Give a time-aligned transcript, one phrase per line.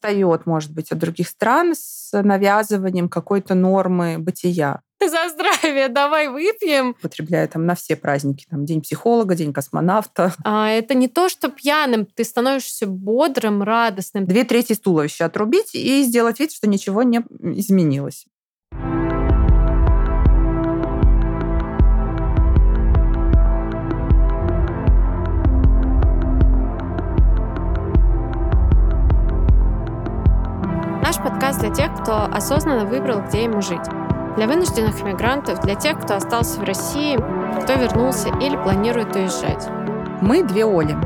[0.00, 4.80] отстает, может быть, от других стран с навязыванием какой-то нормы бытия.
[5.00, 6.90] За здравие, давай выпьем.
[6.90, 8.46] Употребляю там на все праздники.
[8.50, 10.34] Там День психолога, День космонавта.
[10.44, 12.04] А, это не то, что пьяным.
[12.04, 14.26] Ты становишься бодрым, радостным.
[14.26, 18.26] Две трети туловища отрубить и сделать вид, что ничего не изменилось.
[31.50, 33.80] Подкаст для тех, кто осознанно выбрал, где ему жить.
[34.36, 37.16] Для вынужденных иммигрантов, для тех, кто остался в России,
[37.62, 39.68] кто вернулся или планирует уезжать.
[40.20, 40.96] Мы две Оли.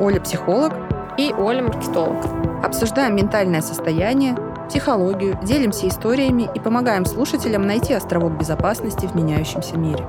[0.00, 0.72] Оля– психолог.
[1.18, 2.24] И Оля– маркетолог.
[2.64, 4.36] Обсуждаем ментальное состояние,
[4.68, 10.04] психологию, делимся историями и помогаем слушателям найти островок безопасности в меняющемся мире.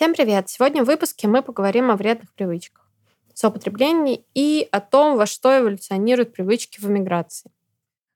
[0.00, 0.48] Всем привет!
[0.48, 2.90] Сегодня в выпуске мы поговорим о вредных привычках,
[3.34, 7.50] соупотреблении и о том, во что эволюционируют привычки в эмиграции.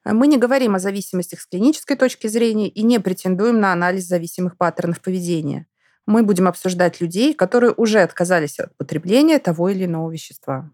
[0.02, 4.56] Мы не говорим о зависимостях с клинической точки зрения и не претендуем на анализ зависимых
[4.56, 5.66] паттернов поведения.
[6.06, 10.70] Мы будем обсуждать людей, которые уже отказались от потребления того или иного вещества.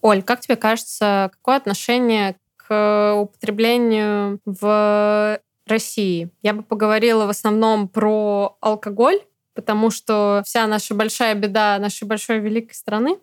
[0.00, 6.30] Оль, как тебе кажется, какое отношение к употреблению в России.
[6.42, 9.20] Я бы поговорила в основном про алкоголь,
[9.54, 13.18] потому что вся наша большая беда нашей большой великой страны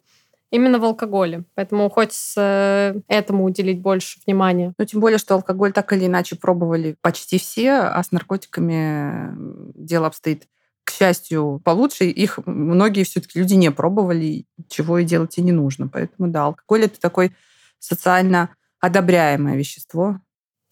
[0.51, 1.43] именно в алкоголе.
[1.55, 4.73] Поэтому хочется этому уделить больше внимания.
[4.77, 9.31] Ну, тем более, что алкоголь так или иначе пробовали почти все, а с наркотиками
[9.75, 10.47] дело обстоит
[10.83, 12.05] к счастью, получше.
[12.05, 15.87] Их многие все-таки люди не пробовали, чего и делать и не нужно.
[15.87, 17.31] Поэтому да, алкоголь это такое
[17.77, 20.19] социально одобряемое вещество.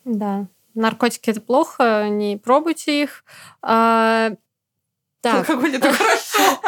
[0.06, 0.48] Да
[0.78, 3.24] наркотики это плохо, не пробуйте их.
[3.62, 4.32] А,
[5.22, 5.50] так.
[5.50, 6.62] Алкоголь это хорошо.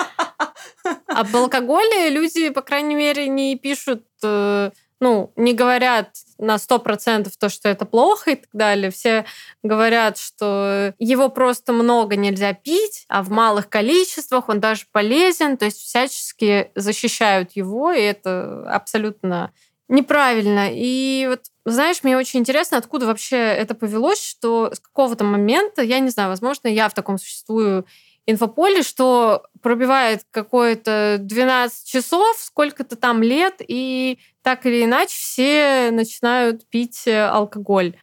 [1.08, 7.38] Об алкоголе люди, по крайней мере, не пишут, э, ну, не говорят на сто процентов
[7.38, 8.92] то, что это плохо и так далее.
[8.92, 9.26] Все
[9.62, 15.66] говорят, что его просто много нельзя пить, а в малых количествах он даже полезен, то
[15.66, 19.52] есть всячески защищают его, и это абсолютно
[19.90, 20.70] неправильно.
[20.72, 26.00] И вот, знаешь, мне очень интересно, откуда вообще это повелось, что с какого-то момента, я
[26.00, 27.86] не знаю, возможно, я в таком существую
[28.26, 36.68] инфополе, что пробивает какое-то 12 часов, сколько-то там лет, и так или иначе все начинают
[36.70, 37.98] пить э, алкоголь.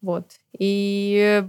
[0.00, 0.32] Вот.
[0.56, 1.44] И,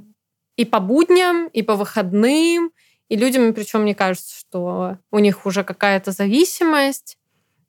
[0.56, 2.72] и по будням, и по выходным,
[3.10, 7.18] и людям, причем мне кажется, что у них уже какая-то зависимость,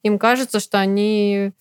[0.02, 1.52] им кажется, что они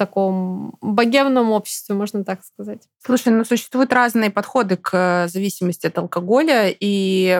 [0.00, 2.80] таком богемном обществе, можно так сказать.
[3.04, 7.38] Слушай, ну существуют разные подходы к э, зависимости от алкоголя, и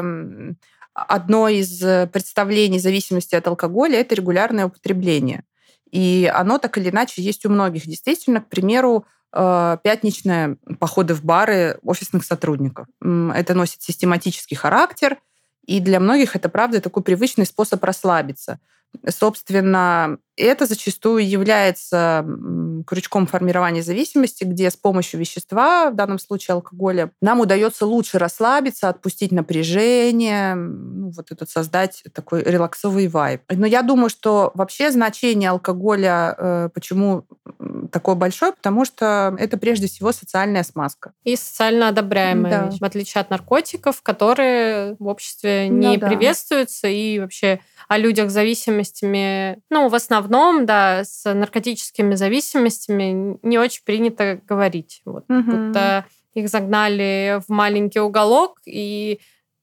[0.92, 1.80] одно из
[2.12, 5.44] представлений зависимости от алкоголя– это регулярное употребление.
[5.90, 7.86] И оно так или иначе есть у многих.
[7.86, 12.86] Действительно, к примеру, э, пятничные походы в бары офисных сотрудников.
[13.00, 15.16] Это носит систематический характер,
[15.64, 18.60] и для многих это, правда, такой привычный способ расслабиться.
[19.08, 22.26] Собственно, это зачастую является
[22.86, 28.88] крючком формирования зависимости, где с помощью вещества, в данном случае алкоголя, нам удается лучше расслабиться,
[28.88, 33.42] отпустить напряжение, ну, вот этот создать такой релаксовый вайб.
[33.50, 37.26] Но я думаю, что вообще значение алкоголя, э, почему
[37.92, 41.12] такое большое, потому что это прежде всего социальная смазка.
[41.24, 42.76] И социально одобряемая да.
[42.78, 48.34] в отличие от наркотиков, которые в обществе не ну, приветствуются и вообще о людях с
[48.80, 55.02] зависимостями, ну, в основном, да, с наркотическими зависимостями не очень принято говорить.
[55.04, 55.42] Вот, угу.
[55.42, 59.20] Будто их загнали в маленький уголок и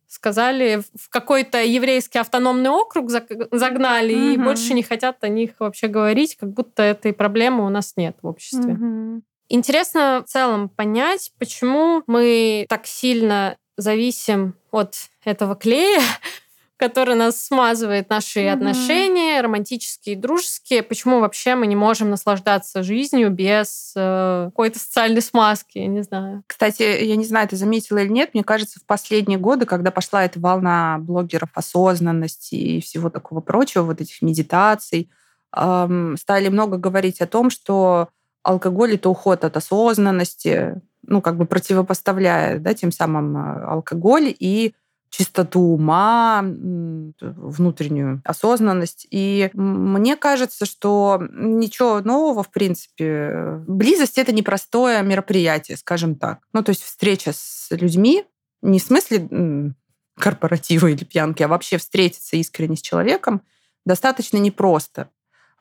[0.08, 4.24] сказали, в какой-то еврейский автономный округ загнали, угу.
[4.24, 8.18] и больше не хотят о них вообще говорить, как будто этой проблемы у нас нет
[8.22, 8.74] в обществе.
[8.74, 9.22] Угу.
[9.50, 16.02] Интересно в целом понять, почему мы так сильно зависим от этого клея,
[16.78, 18.54] который нас смазывает наши mm-hmm.
[18.54, 20.84] отношения, романтические и дружеские.
[20.84, 25.80] Почему вообще мы не можем наслаждаться жизнью без э, какой-то социальной смазки?
[25.80, 26.44] Я не знаю.
[26.46, 30.24] Кстати, я не знаю, ты заметила или нет, мне кажется, в последние годы, когда пошла
[30.24, 35.10] эта волна блогеров осознанности и всего такого прочего, вот этих медитаций,
[35.56, 38.10] эм, стали много говорить о том, что
[38.44, 44.76] алкоголь это уход от осознанности, ну, как бы противопоставляя, да, тем самым э, алкоголь и
[45.10, 49.08] чистоту ума, внутреннюю осознанность.
[49.10, 53.64] И мне кажется, что ничего нового, в принципе.
[53.68, 56.40] Близость— это непростое мероприятие, скажем так.
[56.54, 58.26] Ну, то есть встреча с людьми,
[58.62, 59.74] не в смысле
[60.18, 63.42] корпоратива или пьянки, а вообще встретиться искренне с человеком
[63.86, 65.10] достаточно непросто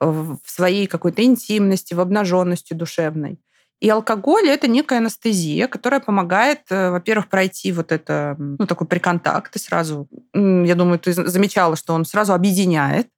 [0.01, 3.39] в своей какой-то интимности, в обнаженности душевной.
[3.81, 9.55] И алкоголь это некая анестезия, которая помогает, э, во-первых, пройти вот это, ну, такой приконтакт.
[9.55, 13.09] И сразу, я думаю, ты замечала, что он сразу объединяет,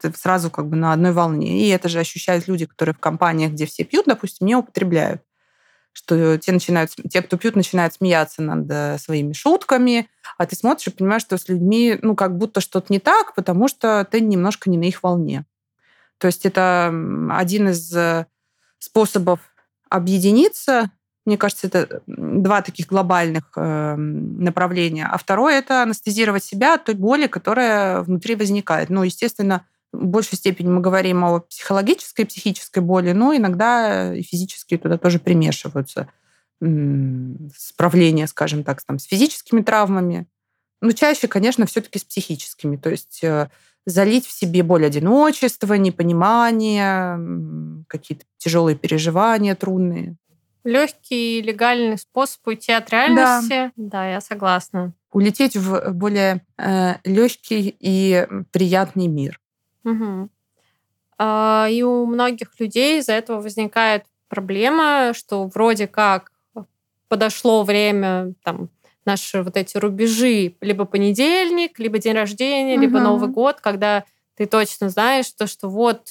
[0.00, 1.64] ты сразу как бы на одной волне.
[1.64, 5.22] И это же ощущают люди, которые в компаниях, где все пьют, допустим, не употребляют.
[5.92, 10.08] Что те, начинают, те, кто пьют, начинают смеяться над э, своими шутками,
[10.38, 13.68] а ты смотришь и понимаешь, что с людьми, ну, как будто что-то не так, потому
[13.68, 15.44] что ты немножко не на их волне.
[16.18, 16.92] То есть это
[17.30, 18.26] один из э,
[18.78, 19.40] способов
[19.90, 20.90] объединиться.
[21.26, 25.06] Мне кажется, это два таких глобальных э, направления.
[25.06, 28.88] А второе– это анестезировать себя от той боли, которая внутри возникает.
[28.88, 34.78] Ну, естественно, в большей степени мы говорим о психологической, психической боли, но иногда и физические
[34.78, 36.08] туда тоже примешиваются.
[37.56, 40.26] Справление, скажем так, там, с физическими травмами.
[40.80, 42.76] Но чаще, конечно, все-таки с психическими.
[42.76, 43.50] То есть э,
[43.86, 50.16] залить в себе боль одиночества, непонимание, какие-то тяжелые переживания трудные.
[50.62, 53.72] Легкий легальный способ уйти от реальности.
[53.76, 54.92] Да, да я согласна.
[55.12, 59.40] Улететь в более э, легкий и приятный мир.
[59.84, 60.28] Угу.
[61.18, 66.30] А, и у многих людей из-за этого возникает проблема, что вроде как
[67.08, 68.68] подошло время там,
[69.10, 72.82] наши вот эти рубежи, либо понедельник, либо день рождения, угу.
[72.82, 74.04] либо Новый год, когда
[74.36, 76.02] ты точно знаешь то, что вот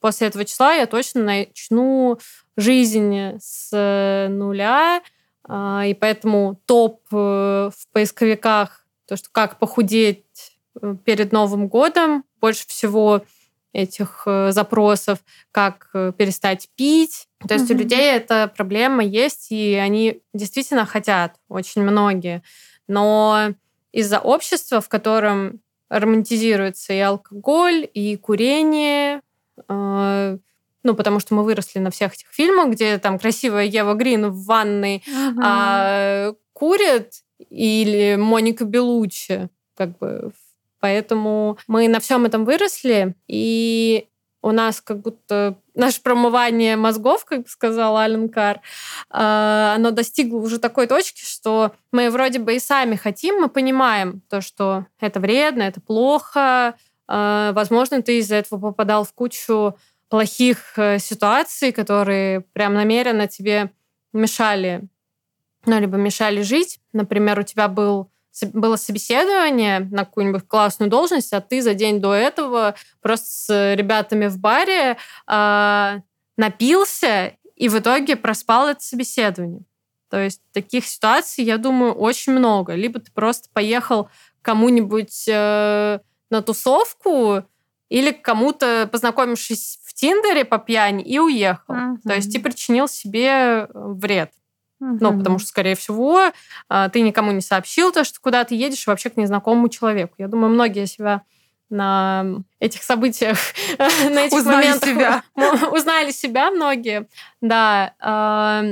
[0.00, 2.18] после этого числа я точно начну
[2.56, 5.02] жизнь с э, нуля,
[5.44, 10.24] а, и поэтому топ э, в поисковиках, то, что как похудеть
[10.80, 13.22] э, перед Новым годом, больше всего
[13.72, 15.18] этих запросов,
[15.52, 17.28] как перестать пить.
[17.46, 17.74] То есть mm-hmm.
[17.74, 22.42] у людей эта проблема есть, и они действительно хотят, очень многие.
[22.86, 23.54] Но
[23.92, 25.60] из-за общества, в котором
[25.90, 29.20] романтизируется и алкоголь, и курение,
[29.68, 30.38] э,
[30.82, 34.44] ну, потому что мы выросли на всех этих фильмах, где там красивая Ева Грин в
[34.44, 35.02] ванной
[35.42, 40.32] а, курит, или Моника Белуччи, как бы.
[40.80, 44.08] Поэтому мы на всем этом выросли, и
[44.40, 48.60] у нас как будто наше промывание мозгов, как сказал Ален Кар,
[49.10, 54.22] а, оно достигло уже такой точки, что мы вроде бы и сами хотим, мы понимаем
[54.28, 56.76] то, что это вредно, это плохо,
[57.08, 59.76] а, возможно, ты из-за этого попадал в кучу
[60.08, 63.70] плохих э, ситуаций, которые прям намеренно тебе
[64.12, 64.88] мешали,
[65.66, 66.80] ну, либо мешали жить.
[66.92, 68.10] Например, у тебя был
[68.44, 74.26] было собеседование на какую-нибудь классную должность, а ты за день до этого просто с ребятами
[74.26, 74.96] в баре
[75.26, 76.00] э,
[76.36, 79.62] напился и в итоге проспал это собеседование.
[80.10, 82.74] То есть таких ситуаций, я думаю, очень много.
[82.74, 84.08] Либо ты просто поехал
[84.42, 85.98] кому-нибудь э,
[86.30, 87.44] на тусовку,
[87.88, 91.74] или кому-то, познакомившись в Тиндере по пьяни, и уехал.
[91.74, 91.96] Uh-huh.
[92.04, 94.32] То есть ты причинил себе вред.
[94.80, 94.98] Угу.
[95.00, 96.32] Ну, потому что, скорее всего,
[96.68, 100.14] а, ты никому не сообщил то, что куда ты едешь вообще к незнакомому человеку.
[100.18, 101.22] Я думаю, многие себя
[101.70, 103.38] на этих событиях,
[103.78, 105.22] на этих узнали моментах себя.
[105.72, 107.08] узнали себя многие.
[107.40, 108.64] Да.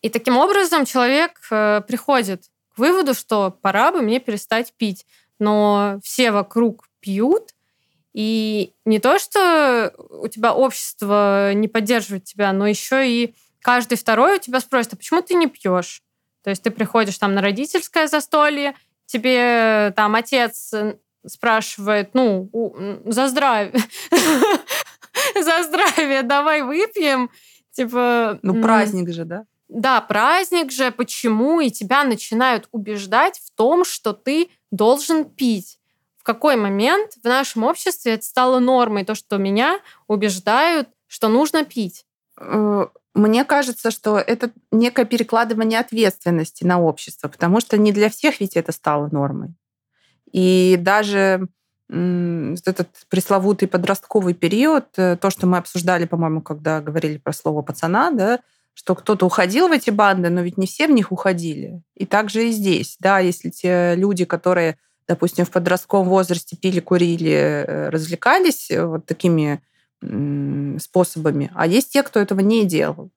[0.00, 5.06] И таким образом человек э, приходит к выводу, что пора бы мне перестать пить.
[5.38, 7.54] Но все вокруг пьют,
[8.12, 14.36] и не то, что у тебя общество не поддерживает тебя, но еще и каждый второй
[14.36, 16.02] у тебя спросит, а почему ты не пьешь?
[16.42, 18.74] То есть ты приходишь там на родительское застолье,
[19.06, 22.50] тебе там отец э, спрашивает, ну,
[23.06, 23.74] за здравие,
[25.34, 27.30] за здравие, давай выпьем.
[27.70, 28.38] Типа...
[28.42, 29.44] Ну, праздник же, да?
[29.68, 31.60] Да, праздник же, почему?
[31.60, 35.78] И тебя начинают убеждать в том, что ты должен пить.
[36.18, 41.64] В какой момент в нашем обществе это стало нормой, то, что меня убеждают, что нужно
[41.64, 42.04] пить?
[43.14, 48.56] Мне кажется, что это некое перекладывание ответственности на общество, потому что не для всех ведь
[48.56, 49.54] это стало нормой.
[50.32, 51.48] И даже
[51.90, 58.10] этот пресловутый подростковый период, э, то, что мы обсуждали, по-моему, когда говорили про слово пацана,
[58.10, 58.40] да,
[58.72, 61.82] что кто-то уходил в эти банды, но ведь не все в них уходили.
[61.94, 67.30] И также и здесь, да, если те люди, которые, допустим, в подростковом возрасте пили, курили,
[67.30, 69.62] э, развлекались э, вот такими
[70.80, 73.10] способами, а есть те, кто этого не делал.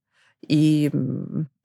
[0.48, 0.92] И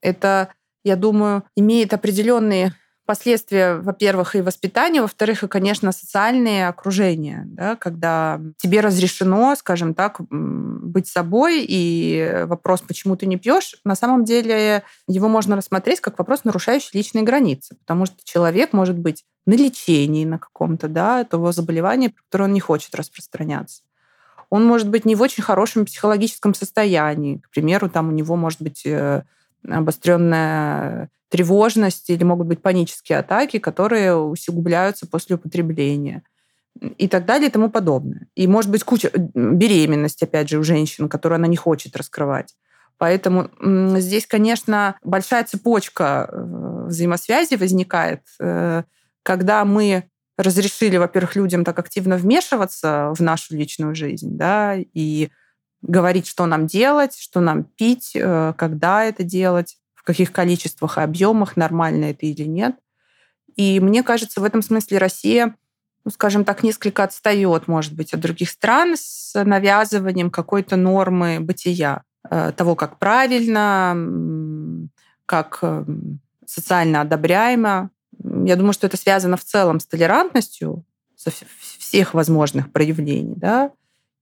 [0.01, 0.49] это,
[0.83, 2.73] я думаю, имеет определенные
[3.05, 10.21] последствия, во-первых, и воспитания, во-вторых, и, конечно, социальные окружения, да, когда тебе разрешено, скажем так,
[10.29, 16.17] быть собой, и вопрос, почему ты не пьешь, на самом деле его можно рассмотреть как
[16.19, 21.51] вопрос, нарушающий личные границы, потому что человек может быть на лечении на каком-то, да, того
[21.51, 23.81] заболевания, про которое он не хочет распространяться.
[24.51, 27.37] Он может быть не в очень хорошем психологическом состоянии.
[27.37, 29.23] К примеру, там у него может быть э,
[29.67, 36.23] обостренная тревожность или могут быть панические атаки, которые усугубляются после употребления
[36.97, 38.27] и так далее и тому подобное.
[38.35, 42.53] И может быть куча беременность, опять же, у женщин, которую она не хочет раскрывать.
[42.97, 43.49] Поэтому
[43.99, 48.83] здесь, конечно, большая цепочка э, взаимосвязи возникает, э,
[49.23, 50.10] когда мы
[50.41, 55.29] разрешили, во-первых, людям так активно вмешиваться в нашу личную жизнь, да, и
[55.81, 61.01] говорить, что нам делать, что нам пить, э, когда это делать, в каких количествах и
[61.01, 62.75] объемах, нормально это или нет.
[63.55, 65.55] И мне кажется, в этом смысле Россия,
[66.03, 72.03] ну, скажем так, несколько отстает, может быть, от других стран с навязыванием какой-то нормы бытия,
[72.29, 73.95] э, того, как правильно,
[75.25, 75.85] как э,
[76.45, 77.91] социально одобряемо.
[78.45, 81.31] Я думаю, что это связано в целом с толерантностью со
[81.77, 83.71] всех возможных проявлений, да,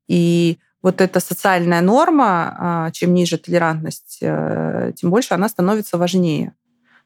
[0.07, 6.53] и вот эта социальная норма, а, чем ниже толерантность, э, тем больше она становится важнее.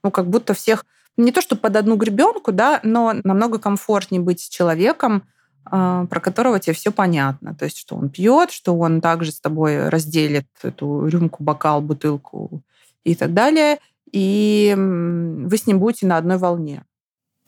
[0.03, 0.85] Ну, как будто всех
[1.17, 5.23] не то, что под одну гребенку, да, но намного комфортнее быть с человеком,
[5.65, 7.55] а, про которого тебе все понятно.
[7.55, 12.61] То есть, что он пьет, что он также с тобой разделит эту рюмку, бокал, бутылку
[13.03, 13.79] и так далее.
[14.11, 16.83] И вы с ним будете на одной волне.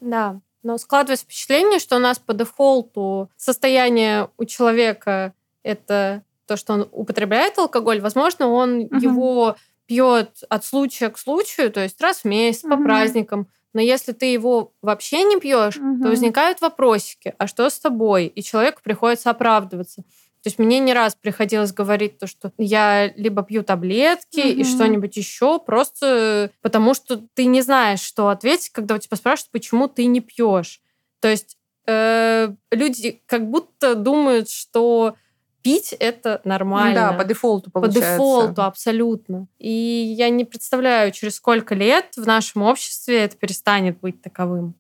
[0.06, 5.34] Да, но складывается впечатление, что у нас по дефолту состояние у человека
[5.64, 8.96] это то, что он употребляет алкоголь, возможно, он угу.
[8.98, 9.56] его
[9.88, 12.78] пьет от случая к случаю, то есть раз в месяц угу.
[12.78, 13.48] по праздникам.
[13.74, 16.04] Но если ты его вообще не пьешь, угу.
[16.04, 18.28] то возникают вопросики: а что с тобой?
[18.28, 20.04] И человеку приходится оправдываться.
[20.46, 24.60] То есть мне не раз приходилось говорить то, что я либо пью таблетки угу.
[24.60, 29.50] и что-нибудь еще, просто потому что ты не знаешь, что ответить, когда у тебя спрашивают,
[29.50, 30.82] почему ты не пьешь.
[31.20, 35.16] То есть э, люди как будто думают, что
[35.64, 37.10] пить это нормально.
[37.10, 38.02] Да, по дефолту получается.
[38.02, 39.48] По дефолту, абсолютно.
[39.58, 44.76] И я не представляю, через сколько лет в нашем обществе это перестанет быть таковым.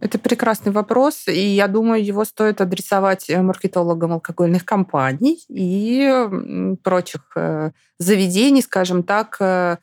[0.00, 7.20] Это прекрасный вопрос, и я думаю, его стоит адресовать э, маркетологам алкогольных компаний и прочих
[7.36, 9.76] э, заведений, скажем так, э,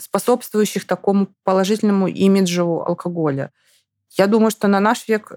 [0.00, 3.50] способствующих такому положительному имиджу алкоголя.
[4.18, 5.32] Я думаю, что на наш век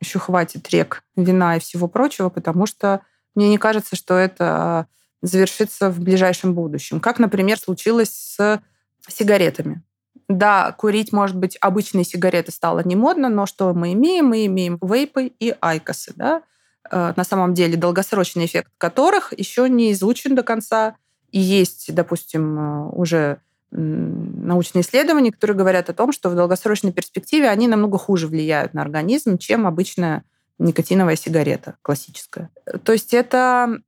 [0.00, 3.02] еще хватит рек вина и всего прочего, потому что
[3.34, 4.86] мне не кажется, что это
[5.20, 6.98] завершится в ближайшем будущем.
[6.98, 8.60] Как, например, случилось с
[9.08, 9.82] сигаретами.
[10.28, 14.26] Да, курить, может быть, обычные сигареты стало не модно, но что мы имеем?
[14.26, 16.42] Мы имеем вейпы и айкосы, да?
[16.90, 20.96] Э, на самом деле долгосрочный эффект которых еще не изучен до конца.
[21.30, 23.38] И есть, допустим, уже
[23.70, 28.82] научные исследования, которые говорят о том, что в долгосрочной перспективе они намного хуже влияют на
[28.82, 30.22] организм, чем обычная
[30.58, 32.50] никотиновая сигарета классическая.
[32.84, 33.80] То есть это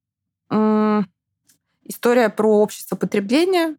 [1.88, 3.76] история про общество потребления,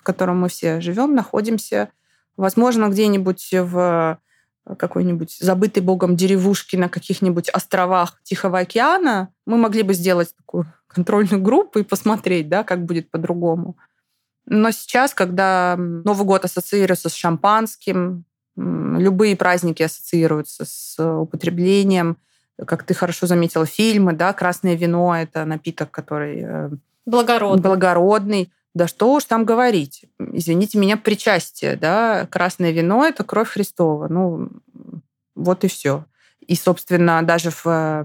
[0.00, 1.90] в котором мы все живем, находимся.
[2.36, 4.18] Возможно, где-нибудь в
[4.78, 11.42] какой-нибудь забытой богом деревушке на каких-нибудь островах Тихого океана мы могли бы сделать такую контрольную
[11.42, 13.76] группу и посмотреть, да, как будет по-другому.
[14.46, 18.24] Но сейчас, когда Новый год ассоциируется с шампанским,
[18.56, 22.18] Любые праздники ассоциируются с употреблением.
[22.66, 26.40] Как ты хорошо заметила, фильмы, да, красное вино– это напиток, который...
[26.42, 26.70] Э,
[27.06, 27.62] благородный.
[27.62, 28.52] Благородный.
[28.74, 30.04] Да что уж там говорить.
[30.18, 34.08] Извините меня, причастие, да, красное вино– это кровь Христова.
[34.08, 34.50] Ну,
[35.34, 36.04] вот и все.
[36.40, 38.04] И, собственно, даже в,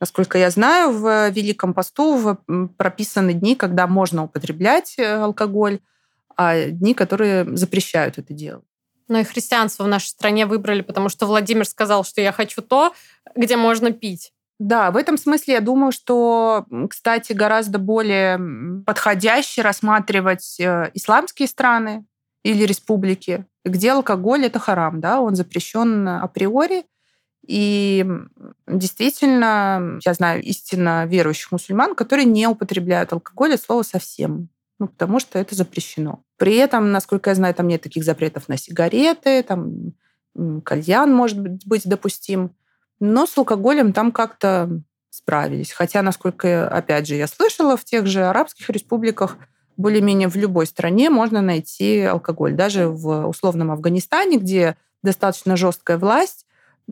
[0.00, 2.38] насколько я знаю, в Великом посту
[2.76, 5.80] прописаны дни, когда можно употреблять э, алкоголь,
[6.36, 8.64] а дни, которые запрещают это делать.
[9.08, 12.94] Но и христианство в нашей стране выбрали, потому что Владимир сказал, что я хочу то,
[13.34, 14.32] где можно пить.
[14.58, 18.40] Да, в этом смысле я думаю, что, кстати, гораздо более
[18.84, 22.04] подходяще рассматривать э, исламские страны
[22.42, 26.84] или республики, где алкоголь это харам, да, он запрещен априори.
[27.46, 28.04] И
[28.66, 35.18] действительно, я знаю истинно верующих мусульман, которые не употребляют алкоголь от слова совсем ну, потому
[35.18, 36.22] что это запрещено.
[36.36, 39.94] При этом, насколько я знаю, там нет таких запретов на сигареты, там
[40.64, 42.54] кальян может быть допустим.
[43.00, 45.72] Но с алкоголем там как-то справились.
[45.72, 49.36] Хотя, насколько, опять же, я слышала, в тех же арабских республиках
[49.76, 52.54] более-менее в любой стране можно найти алкоголь.
[52.54, 56.46] Даже в условном Афганистане, где достаточно жесткая власть.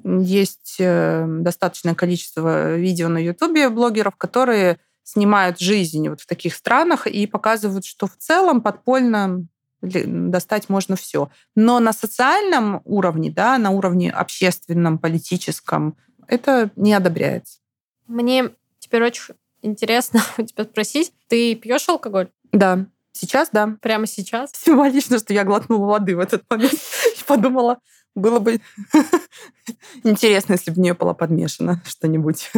[0.05, 7.07] Есть э, достаточное количество видео на Ютубе блогеров, которые снимают жизнь вот в таких странах
[7.07, 9.47] и показывают, что в целом подпольно
[9.83, 11.31] достать можно все.
[11.55, 15.97] Но на социальном уровне, да, на уровне общественном, политическом,
[16.29, 17.59] это не одобряется.
[18.07, 22.29] Мне теперь очень интересно у тебя спросить, ты пьешь алкоголь?
[22.53, 22.87] Да.
[23.13, 23.77] Сейчас, да.
[23.81, 24.53] Прямо сейчас?
[24.53, 26.75] Символично, что я глотнула воды в этот момент
[27.19, 27.79] и подумала,
[28.17, 28.61] было бы
[30.03, 32.51] интересно, если бы в нее было подмешано что-нибудь.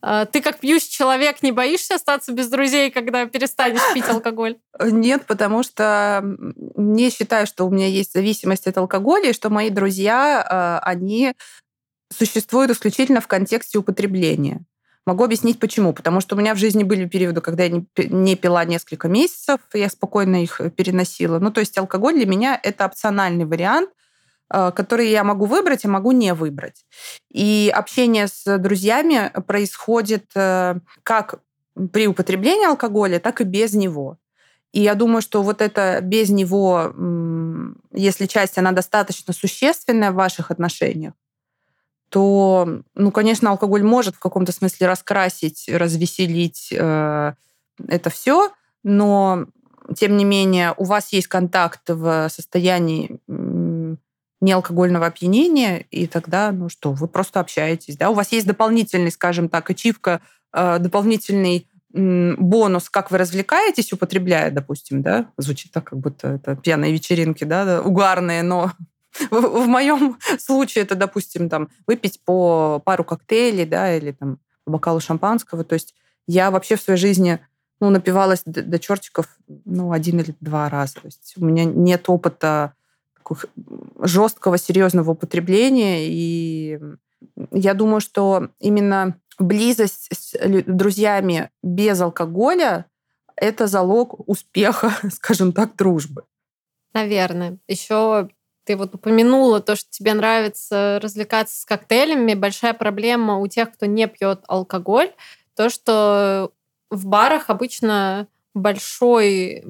[0.00, 4.58] А, ты как пьющий человек не боишься остаться без друзей, когда перестанешь пить алкоголь?
[4.80, 6.22] Нет, потому что
[6.76, 11.34] не считаю, что у меня есть зависимость от алкоголя, и что мои друзья, а, они
[12.16, 14.64] существуют исключительно в контексте употребления.
[15.04, 15.92] Могу объяснить почему.
[15.92, 19.88] Потому что у меня в жизни были периоды, когда я не пила несколько месяцев, я
[19.88, 21.40] спокойно их переносила.
[21.40, 23.90] Ну, то есть алкоголь для меня это опциональный вариант,
[24.52, 26.84] э, который я могу выбрать, а могу не выбрать.
[27.30, 31.40] И общение с друзьями происходит э, как
[31.92, 34.18] при употреблении алкоголя, так и без него.
[34.72, 36.94] И я думаю, что вот это без него,
[37.92, 41.12] если часть, она достаточно существенная в ваших отношениях,
[42.08, 47.32] то, ну, конечно, алкоголь может в каком-то смысле раскрасить, развеселить э,
[47.88, 49.46] это все, но
[49.96, 53.18] тем не менее у вас есть контакт в состоянии
[54.42, 59.48] неалкогольного опьянения, и тогда, ну что, вы просто общаетесь, да, у вас есть дополнительный, скажем
[59.48, 60.20] так, ачивка,
[60.52, 66.92] э, дополнительный бонус, как вы развлекаетесь, употребляя, допустим, да, звучит так, как будто это пьяные
[66.92, 68.72] вечеринки, да, угарные, но
[69.30, 75.00] в, в моем случае это, допустим, там, выпить по пару коктейлей, да, или там бокалу
[75.00, 75.64] шампанского.
[75.64, 75.94] То есть
[76.26, 77.40] я вообще в своей жизни
[77.80, 79.26] ну, напивалась до, до чертиков
[79.64, 80.94] ну, один или два раза.
[80.94, 82.74] То есть у меня нет опыта
[84.00, 86.06] жесткого, серьезного употребления.
[86.08, 86.78] И
[87.50, 90.36] я думаю, что именно близость с
[90.66, 92.86] друзьями без алкоголя–
[93.36, 96.24] это залог успеха, скажем так, дружбы.
[96.94, 97.58] Наверное.
[97.68, 98.28] Еще
[98.64, 102.34] ты вот упомянула то, что тебе нравится развлекаться с коктейлями.
[102.34, 105.12] Большая проблема у тех, кто не пьет алкоголь,
[105.56, 106.52] то, что
[106.90, 109.64] в барах обычно большой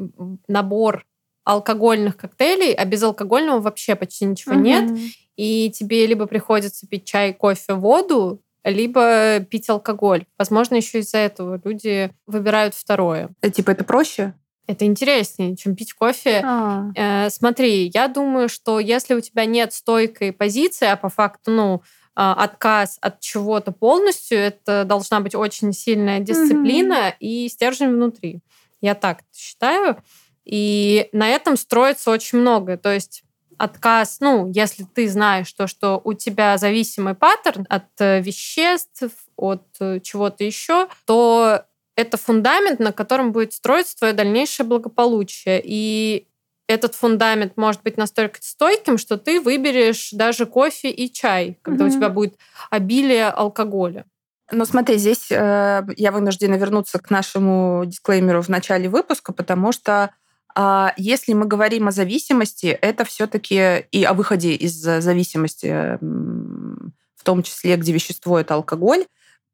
[0.49, 1.07] набор
[1.45, 4.61] алкогольных коктейлей, а без алкогольного вообще почти ничего mm-hmm.
[4.63, 5.13] нет.
[5.37, 10.27] И тебе либо приходится пить чай, кофе, воду, либо пить алкоголь.
[10.39, 13.31] Возможно, еще из-за этого люди выбирают второе.
[13.41, 14.35] А, типа это проще?
[14.67, 16.43] Это интереснее, чем пить кофе.
[16.45, 16.91] А.
[16.95, 21.83] Э, смотри, я думаю, что если у тебя нет стойкой позиции, а по факту, ну,
[22.15, 27.17] а, отказ от чего-то полностью, это должна быть очень сильная дисциплина mm-hmm.
[27.21, 28.41] и стержень внутри.
[28.81, 29.97] Я так считаю.
[30.45, 32.77] И на этом строится очень многое.
[32.77, 33.23] То есть
[33.59, 39.05] отказ, ну, если ты знаешь то, что у тебя зависимый паттерн от э, веществ,
[39.37, 41.63] от э, чего-то еще, то
[41.95, 45.61] это фундамент, на котором будет строиться твое дальнейшее благополучие.
[45.65, 46.27] И
[46.67, 51.93] этот фундамент может быть настолько стойким, что ты выберешь даже кофе и чай, когда угу.
[51.93, 52.35] у тебя будет
[52.71, 54.07] обилие алкоголя.
[54.51, 60.11] Ну, смотри, здесь э, я вынуждена вернуться к нашему дисклеймеру в начале выпуска, потому что
[60.55, 67.25] э, если мы говорим о зависимости, это все-таки и о выходе из зависимости, э, в
[67.25, 69.07] том числе, где вещество это алкоголь,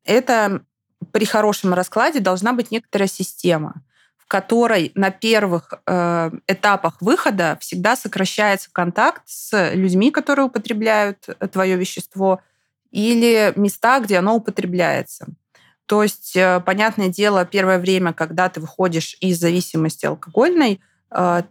[0.04, 0.62] это
[1.12, 3.82] при хорошем раскладе должна быть некоторая система,
[4.16, 11.48] в которой на первых э, этапах выхода всегда сокращается контакт с людьми, которые употребляют э,
[11.48, 12.40] твое вещество,
[12.90, 15.26] или места, где оно употребляется.
[15.88, 21.42] То есть, э, понятное дело, первое время, когда ты выходишь из зависимости алкогольной, э,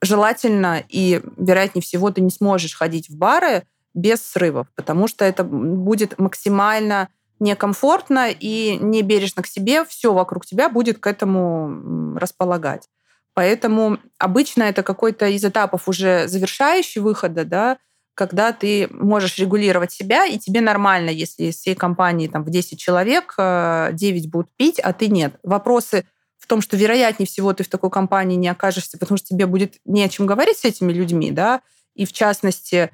[0.00, 5.44] желательно и, вероятнее всего, ты не сможешь ходить в бары без срывов, потому что это
[5.44, 12.88] будет максимально некомфортно и не бережно к себе, все вокруг тебя будет к этому располагать.
[13.34, 17.76] Поэтому обычно это какой-то из этапов уже завершающий выхода, да,
[18.20, 22.78] когда ты можешь регулировать себя, и тебе нормально, если из всей компании там, в 10
[22.78, 25.36] человек 9 э, будут пить, а ты нет.
[25.42, 26.04] Вопросы
[26.36, 29.76] в том, что вероятнее всего ты в такой компании не окажешься, потому что тебе будет
[29.86, 31.62] не о чем говорить с этими людьми, да,
[31.94, 32.90] и в частности,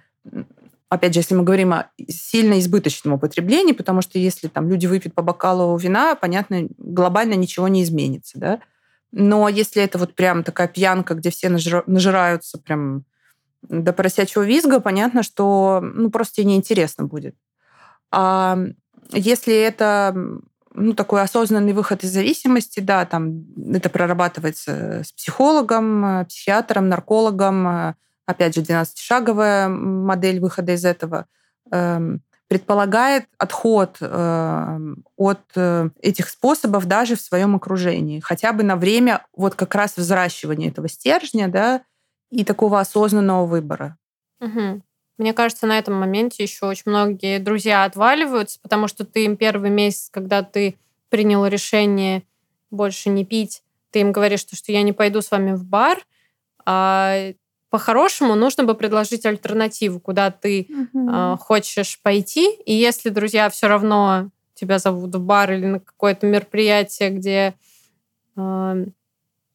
[0.88, 5.12] опять же, если мы говорим о сильно избыточном употреблении, потому что если там люди выпьют
[5.12, 8.60] по бокалу вина, понятно, глобально ничего не изменится, да.
[9.10, 13.04] Но если это вот прям такая пьянка, где все нажираются прям
[13.68, 17.36] до поросячьего визга, понятно, что ну, просто тебе неинтересно будет.
[18.10, 18.58] А
[19.12, 20.14] если это
[20.74, 27.94] ну, такой осознанный выход из зависимости, да, там это прорабатывается с психологом, психиатром, наркологом,
[28.26, 31.26] опять же, 12-шаговая модель выхода из этого,
[31.70, 34.78] эм, предполагает отход э,
[35.16, 39.96] от э, этих способов даже в своем окружении, хотя бы на время вот как раз
[39.96, 41.82] взращивания этого стержня, да,
[42.30, 43.96] и такого осознанного выбора.
[44.40, 44.82] Угу.
[45.18, 49.70] Мне кажется, на этом моменте еще очень многие друзья отваливаются, потому что ты им первый
[49.70, 50.76] месяц, когда ты
[51.08, 52.22] принял решение
[52.70, 56.04] больше не пить, ты им говоришь, что, что я не пойду с вами в бар,
[56.66, 57.32] а
[57.70, 61.10] по-хорошему нужно бы предложить альтернативу, куда ты угу.
[61.10, 62.50] э, хочешь пойти.
[62.66, 67.54] И если друзья все равно тебя зовут в бар или на какое-то мероприятие, где,
[68.36, 68.86] э,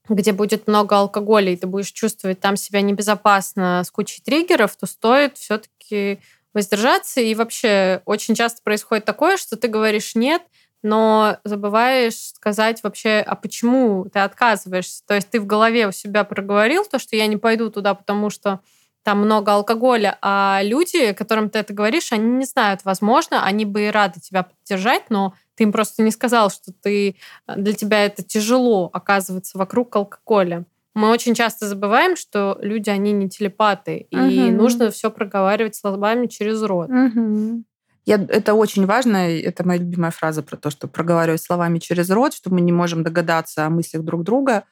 [0.10, 4.86] где будет много алкоголя, и ты будешь чувствовать там себя небезопасно с кучей триггеров, то
[4.86, 6.20] стоит все-таки
[6.54, 7.22] воздержаться.
[7.22, 10.42] И вообще очень часто происходит такое, что ты говоришь нет,
[10.84, 15.04] но забываешь сказать вообще, а почему ты отказываешься.
[15.06, 18.30] То есть ты в голове у себя проговорил то, что я не пойду туда, потому
[18.30, 18.62] что
[19.04, 23.88] там много алкоголя, а люди, которым ты это говоришь, они не знают, возможно, они бы
[23.88, 27.16] и рады тебя поддержать, но ты им просто не сказал, что ты,
[27.56, 30.66] для тебя это тяжело оказываться вокруг алкоголя.
[30.94, 34.22] Мы очень часто забываем, что люди, они не телепаты, угу.
[34.22, 36.90] и нужно все проговаривать словами через рот.
[36.90, 37.64] Угу.
[38.06, 42.34] Я, это очень важно, это моя любимая фраза про то, что проговаривать словами через рот,
[42.34, 44.64] что мы не можем догадаться о мыслях друг друга.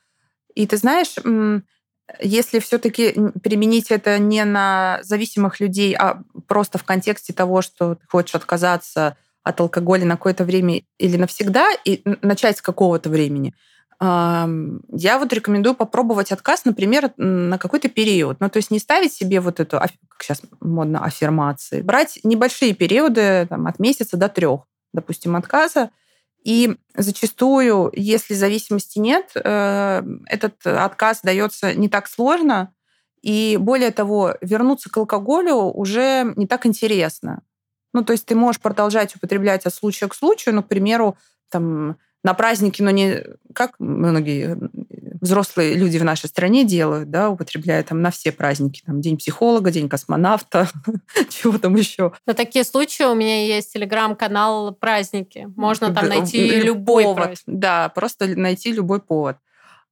[0.56, 1.16] И ты знаешь,
[2.20, 8.06] если все-таки применить это не на зависимых людей, а просто в контексте того, что ты
[8.08, 13.54] хочешь отказаться от алкоголя на какое-то время или навсегда, и начать с какого-то времени,
[14.02, 18.40] я вот рекомендую попробовать отказ, например, на какой-то период.
[18.40, 19.92] Ну, то есть не ставить себе вот эту, как
[20.22, 21.82] сейчас модно, аффирмации.
[21.82, 24.62] Брать небольшие периоды там, от месяца до трех,
[24.94, 25.90] допустим, отказа.
[26.44, 32.74] И зачастую, если зависимости нет, э, этот отказ дается не так сложно,
[33.22, 37.42] и более того, вернуться к алкоголю уже не так интересно.
[37.94, 41.18] Ну, то есть ты можешь продолжать употреблять от случая к случаю, ну, к примеру,
[41.50, 43.24] там, на праздники, но не
[43.54, 44.58] как многие
[45.22, 49.72] взрослые люди в нашей стране делают, да, употребляя там на все праздники, там День психолога,
[49.72, 50.70] День космонавта,
[51.30, 52.14] чего там еще.
[52.26, 55.48] На такие случаи у меня есть телеграм-канал «Праздники».
[55.56, 57.38] Можно там найти любой повод.
[57.46, 59.38] Да, просто найти любой повод.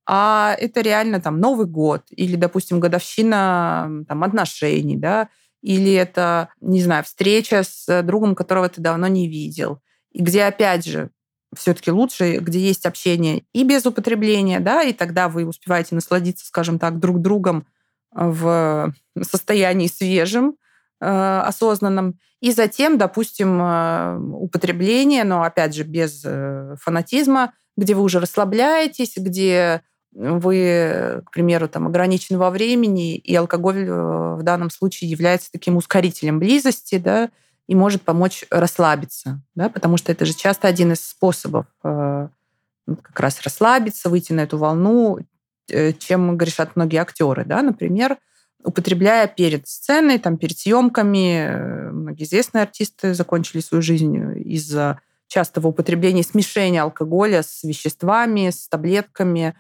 [0.05, 5.27] А это реально там Новый год или, допустим, годовщина там, отношений, да,
[5.61, 10.85] или это, не знаю, встреча с другом, которого ты давно не видел, и где, опять
[10.85, 11.11] же,
[11.55, 16.79] все-таки лучше, где есть общение и без употребления, да, и тогда вы успеваете насладиться, скажем
[16.79, 17.65] так, друг другом
[18.11, 20.55] в состоянии свежем,
[20.99, 28.01] э, осознанном, и затем, допустим, э, употребление, но опять же без э, фанатизма, где вы
[28.01, 29.81] уже расслабляетесь, где
[30.13, 36.39] вы, к примеру, там, ограничены во времени, и алкоголь в данном случае является таким ускорителем
[36.39, 37.29] близости, да,
[37.67, 42.29] и может помочь расслабиться, да, потому что это же часто один из способов э,
[42.87, 45.19] как раз расслабиться, выйти на эту волну,
[45.69, 48.17] э, чем грешат многие актеры, да, например,
[48.63, 51.47] употребляя перед сценой, там, перед съемками.
[51.47, 54.17] Э, многие известные артисты закончили свою жизнь
[54.49, 59.55] из-за частого употребления смешения алкоголя с веществами, с таблетками,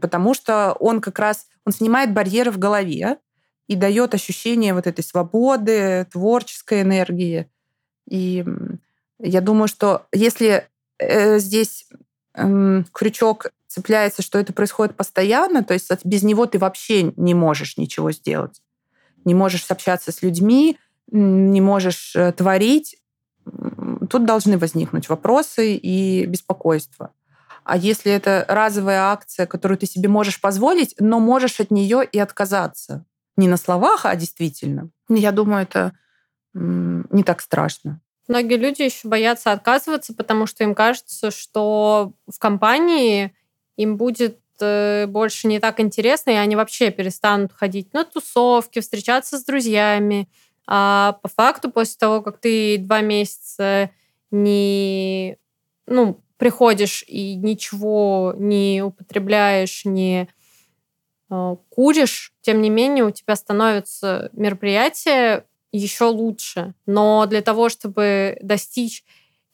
[0.00, 3.18] потому что он как раз он снимает барьеры в голове,
[3.70, 7.48] и дает ощущение вот этой свободы, творческой энергии.
[8.08, 8.44] И
[9.20, 10.66] я думаю, что если
[10.98, 11.86] э, здесь
[12.34, 17.76] э, крючок цепляется, что это происходит постоянно, то есть без него ты вообще не можешь
[17.76, 18.60] ничего сделать.
[19.24, 20.76] Не можешь общаться с людьми,
[21.12, 22.96] не можешь э, творить.
[23.44, 27.12] Тут должны возникнуть вопросы и беспокойство.
[27.62, 32.18] А если это разовая акция, которую ты себе можешь позволить, но можешь от нее и
[32.18, 33.04] отказаться,
[33.36, 34.90] не на словах, а действительно.
[35.08, 35.92] Я думаю, это
[36.54, 38.00] не так страшно.
[38.28, 43.34] Многие люди еще боятся отказываться, потому что им кажется, что в компании
[43.76, 49.38] им будет э, больше не так интересно, и они вообще перестанут ходить на тусовки, встречаться
[49.38, 50.28] с друзьями.
[50.66, 53.90] А по факту, после того, как ты два месяца
[54.30, 55.36] не
[55.86, 60.28] ну, приходишь и ничего не употребляешь, не
[61.68, 66.74] куришь, тем не менее у тебя становится мероприятие еще лучше.
[66.86, 69.04] Но для того, чтобы достичь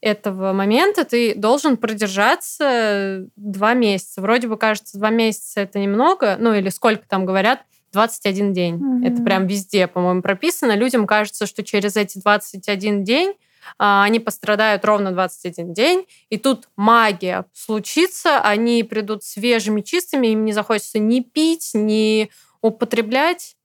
[0.01, 4.21] этого момента, ты должен продержаться два месяца.
[4.21, 7.61] Вроде бы кажется, два месяца это немного, ну или сколько там говорят,
[7.93, 8.75] 21 день.
[8.75, 9.07] Mm-hmm.
[9.07, 10.75] Это прям везде, по-моему, прописано.
[10.75, 13.33] Людям кажется, что через эти 21 день
[13.77, 20.53] они пострадают ровно 21 день, и тут магия случится, они придут свежими, чистыми, им не
[20.53, 22.29] захочется ни пить, ни
[22.61, 23.55] употреблять,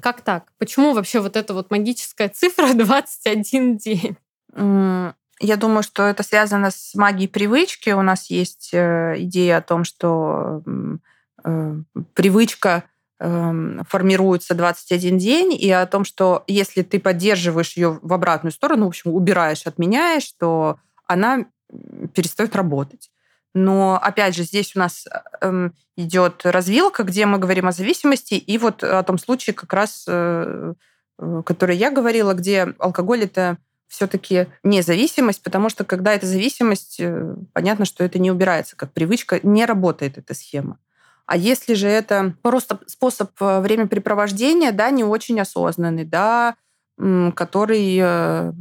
[0.00, 0.52] Как так?
[0.58, 4.16] Почему вообще вот эта вот магическая цифра 21 день?
[5.40, 7.90] Я думаю, что это связано с магией привычки.
[7.90, 10.62] У нас есть э, идея о том, что
[11.44, 11.74] э,
[12.14, 12.84] привычка
[13.20, 18.88] формируется 21 день, и о том, что если ты поддерживаешь ее в обратную сторону, в
[18.88, 21.46] общем, убираешь, отменяешь, то она
[22.14, 23.10] перестает работать.
[23.54, 25.06] Но, опять же, здесь у нас
[25.40, 30.04] эм, идет развилка, где мы говорим о зависимости, и вот о том случае как раз,
[30.06, 30.74] э,
[31.44, 37.84] который я говорила, где алкоголь это все-таки независимость, потому что когда это зависимость, э, понятно,
[37.84, 40.78] что это не убирается как привычка, не работает эта схема.
[41.28, 46.56] А если же это просто способ э, времяпрепровождения, да, не очень осознанный, да,
[47.34, 48.52] который э,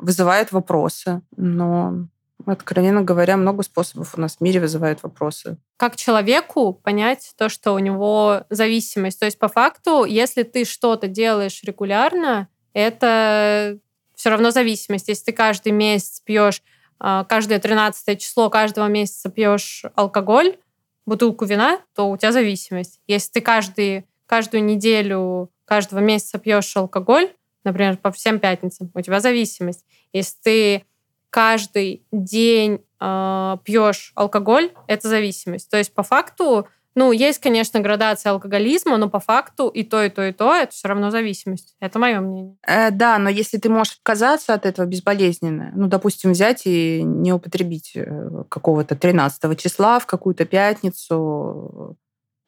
[0.00, 2.08] вызывает вопросы, но
[2.46, 5.56] Откровенно говоря, много способов у нас в мире вызывают вопросы.
[5.78, 9.18] Как человеку понять то, что у него зависимость?
[9.18, 13.78] То есть по факту, если ты что-то делаешь регулярно, это
[14.14, 15.08] все равно зависимость.
[15.08, 16.62] Если ты каждый месяц пьешь,
[17.00, 20.58] а, каждое 13 число каждого месяца пьешь алкоголь,
[21.06, 23.00] бутылку вина, то у тебя зависимость.
[23.06, 27.32] Если ты каждый, каждую неделю каждого месяца пьешь алкоголь,
[27.64, 29.84] например, по всем пятницам, у тебя зависимость.
[30.12, 30.84] Если ты
[31.30, 35.70] каждый день э, пьешь алкоголь, это зависимость.
[35.70, 40.10] То есть по факту ну, есть, конечно, градация алкоголизма, но по факту и то, и
[40.10, 41.74] то, и то это все равно зависимость.
[41.80, 42.56] Это мое мнение.
[42.66, 47.32] Э, да, но если ты можешь отказаться от этого безболезненно, ну, допустим, взять и не
[47.32, 51.96] употребить э, какого-то 13 числа в какую-то пятницу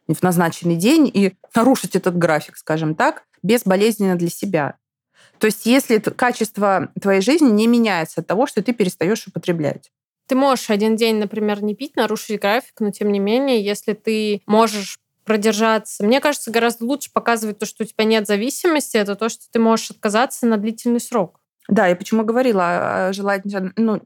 [0.07, 4.77] в назначенный день и нарушить этот график, скажем так, безболезненно для себя.
[5.39, 9.91] То есть если качество твоей жизни не меняется от того, что ты перестаешь употреблять.
[10.27, 14.43] Ты можешь один день, например, не пить, нарушить график, но тем не менее, если ты
[14.47, 16.05] можешь продержаться.
[16.05, 19.59] Мне кажется, гораздо лучше показывать то, что у тебя нет зависимости, это то, что ты
[19.59, 21.41] можешь отказаться на длительный срок.
[21.69, 24.01] Да, я почему говорила, желательно, ну,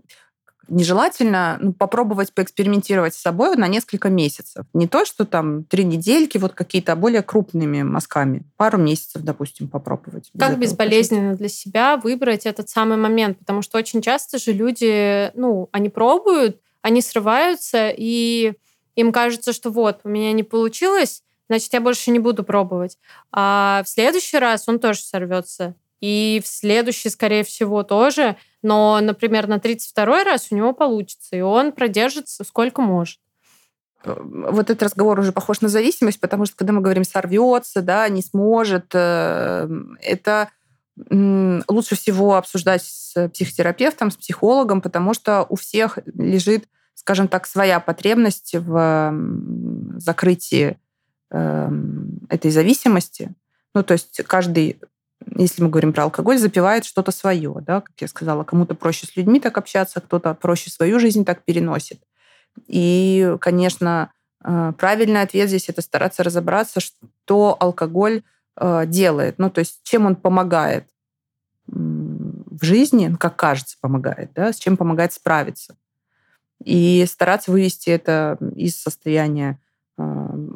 [0.70, 4.64] нежелательно ну, попробовать поэкспериментировать с собой на несколько месяцев.
[4.72, 8.44] Не то, что там три недельки, вот какие-то более крупными мазками.
[8.56, 10.30] Пару месяцев, допустим, попробовать.
[10.32, 13.38] Без как безболезненно для себя выбрать этот самый момент?
[13.38, 18.54] Потому что очень часто же люди, ну, они пробуют, они срываются, и
[18.94, 22.98] им кажется, что вот, у меня не получилось, значит, я больше не буду пробовать.
[23.32, 25.74] А в следующий раз он тоже сорвется.
[26.00, 31.40] И в следующий, скорее всего, тоже– но, например, на 32 раз у него получится, и
[31.40, 33.18] он продержится сколько может.
[34.04, 38.08] Э, вот этот разговор уже похож на зависимость, потому что когда мы говорим сорвется, да,
[38.08, 39.68] не сможет, э,
[40.02, 40.50] это
[41.08, 47.80] лучше всего обсуждать с психотерапевтом, с психологом, потому что у всех лежит, скажем так, своя
[47.80, 49.14] потребность в
[49.96, 50.78] закрытии
[51.30, 53.32] эм, этой зависимости.
[53.74, 54.78] Ну, то есть каждый
[55.36, 59.16] если мы говорим про алкоголь, запивает что-то свое, да, как я сказала, кому-то проще с
[59.16, 62.00] людьми так общаться, кто-то проще свою жизнь так переносит.
[62.66, 64.12] И, конечно,
[64.44, 68.22] э, правильный ответ здесь это стараться разобраться, что алкоголь
[68.56, 70.86] э, делает, ну, то есть чем он помогает
[71.66, 75.76] в жизни, ну, как кажется, помогает, да, с чем помогает справиться.
[76.64, 79.58] И стараться вывести это из состояния
[79.96, 80.02] э,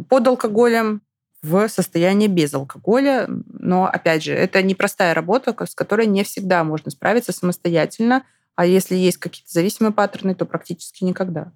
[0.08, 1.02] под алкоголем
[1.44, 3.28] в состояние без алкоголя.
[3.28, 8.24] Но, опять же, это непростая работа, с которой не всегда можно справиться самостоятельно.
[8.56, 11.52] А если есть какие-то зависимые паттерны, то практически никогда.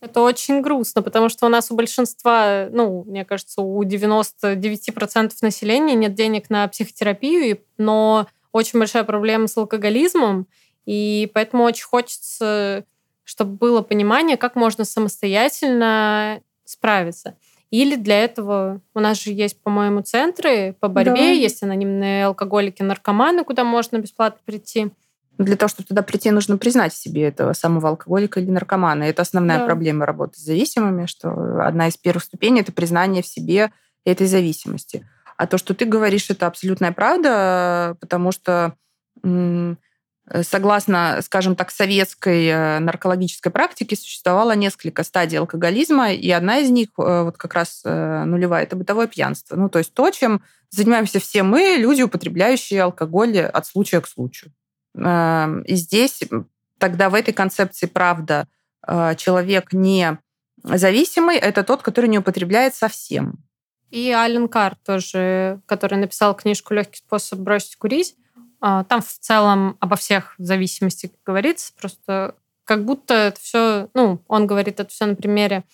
[0.00, 5.94] Это очень грустно, потому что у нас у большинства, ну, мне кажется, у 99% населения
[5.94, 10.46] нет денег на психотерапию, но очень большая проблема с алкоголизмом,
[10.86, 12.86] и поэтому очень хочется,
[13.24, 17.36] чтобы было понимание, как можно самостоятельно справиться.
[17.70, 21.30] Или для этого у нас же есть, по-моему, центры по борьбе, да.
[21.30, 24.90] есть анонимные алкоголики, наркоманы, куда можно бесплатно прийти.
[25.38, 29.04] Для того, чтобы туда прийти, нужно признать в себе этого самого алкоголика или наркомана.
[29.04, 29.66] Это основная да.
[29.66, 31.30] проблема работы с зависимыми, что
[31.64, 33.70] одна из первых ступеней– это признание в себе
[34.04, 35.06] этой зависимости.
[35.36, 38.74] А то, что ты говоришь, это абсолютная правда, потому что
[40.42, 46.88] согласно, скажем так, советской э, наркологической практике существовало несколько стадий алкоголизма, и одна из них,
[46.98, 49.56] э, вот как раз нулевая, это бытовое пьянство.
[49.56, 54.52] Ну, то есть то, чем занимаемся все мы, люди, употребляющие алкоголь от случая к случаю.
[54.94, 56.22] Эм, и здесь
[56.78, 58.46] тогда в этой концепции правда
[59.16, 60.18] человек не
[60.62, 63.44] зависимый, это тот, который не употребляет совсем.
[63.90, 68.14] И Ален Карр тоже, который написал книжку «Легкий способ бросить курить»,
[68.60, 74.78] там в целом обо всех зависимости говорится, просто как будто это все, ну, он говорит
[74.78, 75.64] это все на примере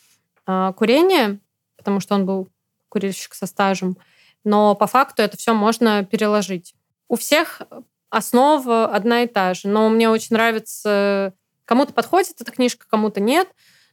[0.46, 1.40] а, курения,
[1.76, 2.48] потому что он был
[2.88, 3.98] курильщик со стажем,
[4.44, 6.74] но по факту это все можно переложить.
[7.08, 7.62] У всех
[8.08, 13.48] основа одна и та же, но мне очень нравится, кому-то подходит эта книжка, кому-то нет,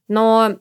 [0.08, 0.60] но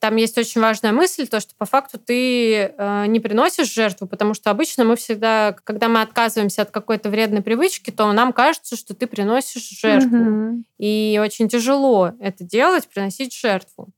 [0.00, 4.32] там есть очень важная мысль, то, что по факту ты э, не приносишь жертву, потому
[4.32, 8.94] что обычно мы всегда, когда мы отказываемся от какой-то вредной привычки, то нам кажется, что
[8.94, 10.16] ты приносишь жертву.
[10.16, 10.62] Mm-hmm.
[10.78, 13.88] И очень тяжело это делать, приносить жертву.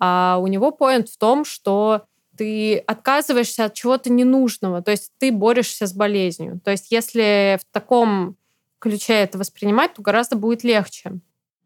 [0.00, 2.02] А у него поинт в том, что
[2.36, 6.60] ты отказываешься от чего-то ненужного, то есть ты борешься с болезнью.
[6.64, 8.36] То есть если в таком
[8.80, 11.12] ключе это воспринимать, то гораздо будет легче.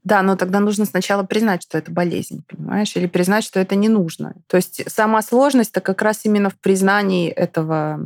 [0.08, 3.90] Да, но тогда нужно сначала признать, что это болезнь, понимаешь, или признать, что это не
[3.90, 4.36] нужно.
[4.46, 8.00] То есть сама сложность-то как раз именно в признании этого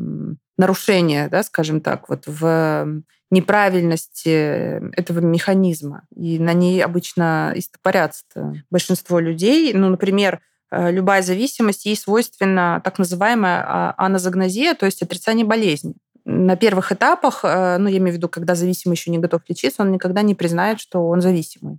[0.58, 6.02] нарушения, да, скажем так, вот в неправильности этого механизма.
[6.16, 9.72] И на ней обычно истопорятся большинство людей.
[9.72, 10.40] Ну, например,
[10.72, 16.92] э, любая зависимость, ей свойственна так называемая а, аназагнозия, то есть отрицание болезни на первых
[16.92, 20.22] этапах, э, ну, я имею в виду, когда зависимый еще не готов лечиться, он никогда
[20.22, 21.78] не признает, что он зависимый.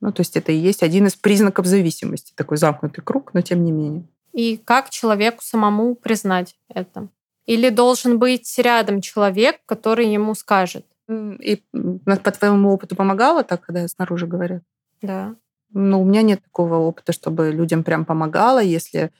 [0.00, 3.64] Ну, то есть это и есть один из признаков зависимости, такой замкнутый круг, но тем
[3.64, 4.04] не менее.
[4.32, 7.08] И как человеку самому признать это?
[7.46, 10.86] Или должен быть рядом человек, который ему скажет?
[11.10, 11.62] И
[12.04, 14.62] по твоему опыту помогало так, когда снаружи говорят?
[15.02, 15.34] Да.
[15.72, 19.10] Ну, у меня нет такого опыта, чтобы людям прям помогало, если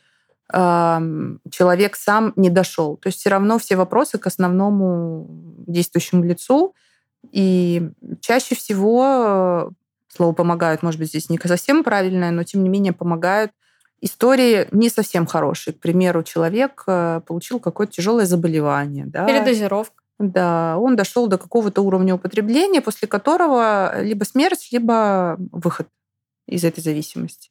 [0.52, 2.96] человек сам не дошел.
[2.96, 5.26] То есть все равно все вопросы к основному
[5.66, 6.74] действующему лицу.
[7.32, 7.90] И
[8.20, 9.72] чаще всего
[10.14, 13.52] слово помогают, может быть, здесь не совсем правильное, но тем не менее помогают
[14.00, 15.74] истории не совсем хорошие.
[15.74, 19.06] К примеру, человек э, получил какое-то тяжелое заболевание.
[19.06, 19.26] Да?
[19.26, 20.02] Передозировка.
[20.18, 25.88] Да, он дошел до какого-то уровня употребления, после которого либо смерть, либо выход
[26.46, 27.50] из этой зависимости.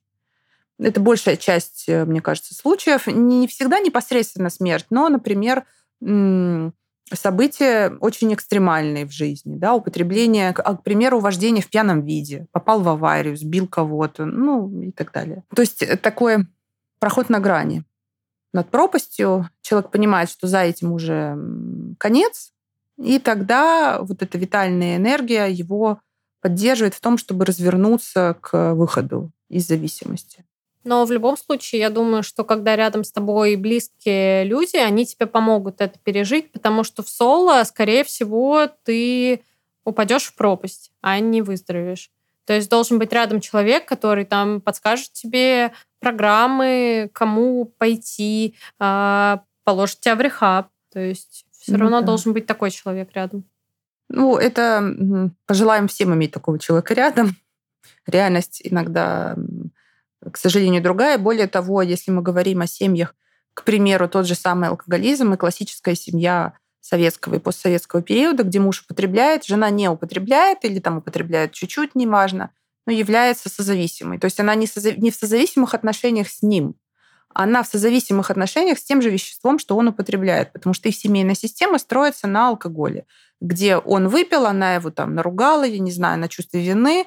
[0.77, 3.07] Это большая часть, э, мне кажется, случаев.
[3.07, 5.65] Не всегда непосредственно смерть, но, например,
[7.15, 9.55] события очень экстремальные в жизни.
[9.55, 9.73] Да?
[9.73, 12.47] Употребление, к примеру, вождение в пьяном виде.
[12.51, 15.43] Попал в аварию, сбил кого-то, ну и так далее.
[15.55, 16.47] То есть э, такой
[16.99, 17.83] проход на грани
[18.53, 19.49] над пропастью.
[19.61, 21.37] Человек понимает, что за этим уже
[21.97, 22.51] конец,
[22.97, 26.01] и тогда вот эта витальная энергия его
[26.41, 30.45] поддерживает в том, чтобы развернуться к выходу из зависимости.
[30.83, 35.25] Но в любом случае, я думаю, что когда рядом с тобой близкие люди, они тебе
[35.25, 39.41] помогут это пережить, потому что в соло, скорее всего, ты
[39.83, 42.11] упадешь в пропасть, а не выздоровеешь.
[42.45, 49.99] То есть должен быть рядом человек, который там подскажет тебе программы, кому пойти, а, положит
[49.99, 50.69] тебя в рехаб.
[50.91, 52.07] То есть все ну, равно да.
[52.07, 53.43] должен быть такой человек рядом.
[54.09, 57.35] Ну, это пожелаем всем иметь такого человека рядом.
[58.07, 59.35] Реальность иногда
[60.31, 61.17] к сожалению, другая.
[61.17, 63.15] Более того, если мы говорим о семьях,
[63.53, 68.83] к примеру, тот же самый алкоголизм и классическая семья советского и постсоветского периода, где муж
[68.83, 72.51] употребляет, жена не употребляет или там употребляет чуть-чуть, неважно,
[72.85, 74.17] но является созависимой.
[74.17, 74.97] То есть она не, созав...
[74.97, 76.75] не в созависимых отношениях с ним,
[77.33, 81.35] она в созависимых отношениях с тем же веществом, что он употребляет, потому что их семейная
[81.35, 83.05] система строится на алкоголе,
[83.39, 87.05] где он выпил, она его там наругала, я не знаю, на чувстве вины,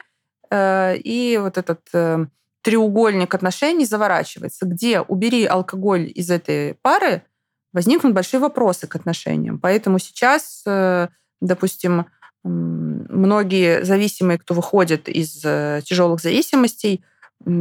[0.51, 2.27] э, и вот этот э,
[2.63, 7.23] треугольник отношений заворачивается, где убери алкоголь из этой пары,
[7.73, 9.59] возникнут большие вопросы к отношениям.
[9.59, 11.09] Поэтому сейчас, э,
[11.41, 12.07] допустим,
[12.45, 17.05] многие зависимые, кто выходит из э, тяжелых зависимостей,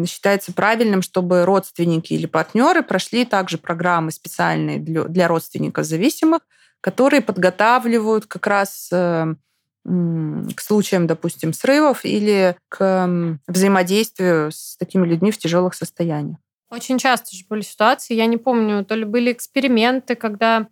[0.05, 6.41] считается правильным, чтобы родственники или партнеры прошли также программы специальные для родственников зависимых,
[6.81, 9.35] которые подготавливают как раз э,
[9.83, 16.37] к случаям, допустим, срывов или к взаимодействию с такими людьми в тяжелых состояниях.
[16.69, 20.67] Очень часто же были ситуации, я не помню, то ли были эксперименты, когда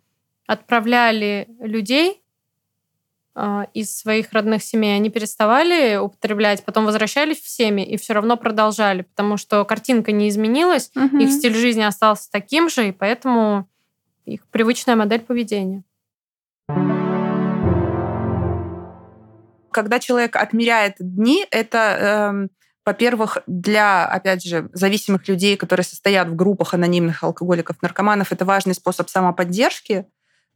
[0.46, 2.22] отправляли людей
[3.34, 8.38] э, из своих родных семей, они переставали употреблять, потом возвращались в семьи и все равно
[8.38, 11.18] продолжали, потому что картинка не изменилась, угу.
[11.18, 13.68] их стиль жизни остался таким же, и поэтому
[14.24, 15.84] их привычная модель поведения.
[19.72, 22.48] Когда человек отмеряет дни, это, э,
[22.84, 28.74] во-первых, для, опять же, зависимых людей, которые состоят в группах анонимных алкоголиков, наркоманов, это важный
[28.74, 30.06] способ самоподдержки,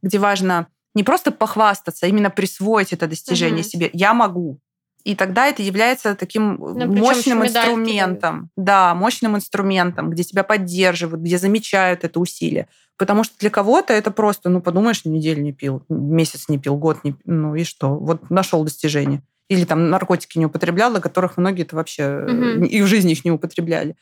[0.01, 3.69] где важно не просто похвастаться, а именно присвоить это достижение угу.
[3.69, 3.89] себе.
[3.93, 4.59] Я могу.
[5.05, 8.49] И тогда это является таким ну, мощным инструментом.
[8.57, 12.67] Да, мощным инструментом, где тебя поддерживают, где замечают это усилие.
[12.97, 17.03] Потому что для кого-то это просто, ну, подумаешь, неделю не пил, месяц не пил, год
[17.03, 17.95] не пил, ну и что?
[17.95, 19.21] Вот нашел достижение.
[19.47, 22.65] Или там наркотики не употреблял, до которых многие это вообще угу.
[22.65, 23.95] и в жизни их не употребляли.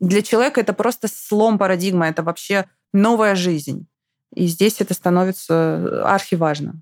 [0.00, 3.86] Для человека это просто слом парадигмы, это вообще новая жизнь.
[4.34, 6.80] И здесь это становится архиважно.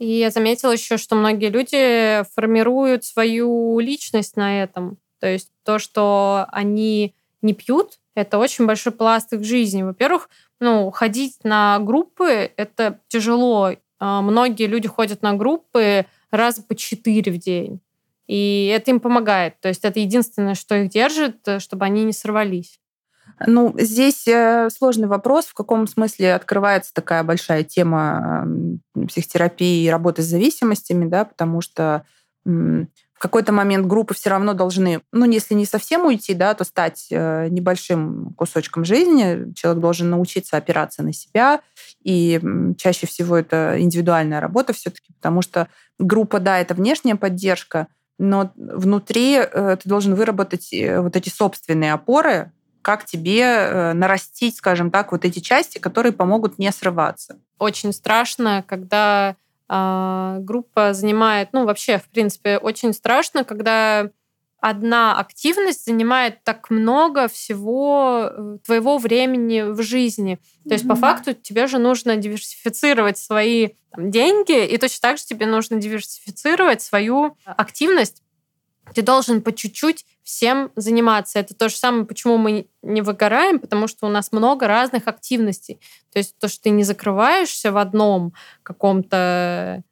[0.00, 4.96] И я заметила еще, что многие люди формируют свою личность на этом.
[5.20, 9.82] То есть то, что они не пьют, это очень большой пласт их жизни.
[9.82, 13.72] Во-первых, ну, ходить на группы— это тяжело.
[13.98, 17.80] А, многие люди ходят на группы раза по четыре в день.
[18.26, 19.60] И это им помогает.
[19.60, 22.80] То есть это единственное, что их держит, э, чтобы они не сорвались.
[23.46, 28.46] Ну, здесь э, сложный вопрос, в каком смысле открывается такая большая тема
[29.08, 32.04] психотерапии и работы с зависимостями, да, потому что
[32.44, 37.08] в какой-то момент группы все равно должны, ну, если не совсем уйти, да, то стать
[37.10, 39.52] э, небольшим кусочком жизни.
[39.54, 41.60] Человек должен научиться опираться на себя,
[42.02, 42.40] и
[42.78, 45.68] чаще всего это индивидуальная работа все-таки, потому что
[45.98, 47.88] группа, да, это внешняя поддержка,
[48.18, 52.52] но внутри э, ты должен выработать вот эти собственные опоры,
[52.82, 57.38] как тебе э, нарастить, скажем так, вот эти части, которые помогут не срываться.
[57.58, 59.36] Очень страшно, когда
[59.68, 64.10] э, группа занимает, ну вообще, в принципе, очень страшно, когда
[64.60, 70.38] одна активность занимает так много всего э, твоего времени в жизни.
[70.68, 70.88] То есть, mm-hmm.
[70.88, 75.78] по факту, тебе же нужно диверсифицировать свои там, деньги, и точно так же тебе нужно
[75.78, 78.22] диверсифицировать свою активность
[78.94, 81.38] ты должен по чуть-чуть всем заниматься.
[81.38, 85.80] Это то же самое, почему мы не выгораем, потому что у нас много разных активностей.
[86.12, 88.32] То есть то, что ты не закрываешься в одном
[88.62, 89.82] каком-то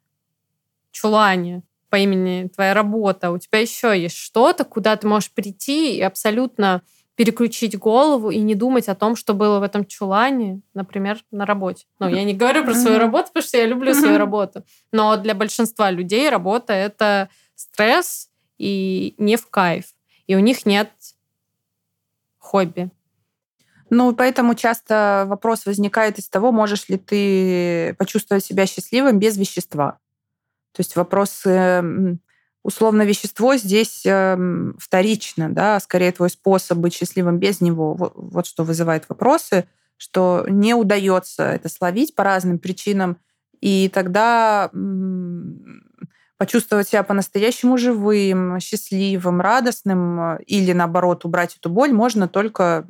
[0.91, 6.01] чулане по имени твоя работа, у тебя еще есть что-то, куда ты можешь прийти и
[6.01, 6.81] абсолютно
[7.15, 11.85] переключить голову и не думать о том, что было в этом чулане, например, на работе.
[11.99, 14.63] Ну, я не говорю про свою работу, потому что я люблю свою работу.
[14.93, 18.28] Но для большинства людей работа— это стресс,
[18.59, 19.85] и не в кайф.
[20.27, 20.91] И у них нет
[22.37, 22.91] хобби.
[23.89, 29.97] Ну, поэтому часто вопрос возникает из того, можешь ли ты почувствовать себя счастливым без вещества.
[30.73, 32.19] То есть вопрос эм,
[32.61, 37.95] условно вещество здесь эм, вторично, да, скорее твой способ быть счастливым без него.
[37.95, 43.17] Вот, вот что вызывает вопросы, что не удается это словить по разным причинам,
[43.59, 44.69] и тогда
[46.39, 52.87] почувствовать себя по-настоящему живым, счастливым, радостным, э, или наоборот убрать эту боль можно только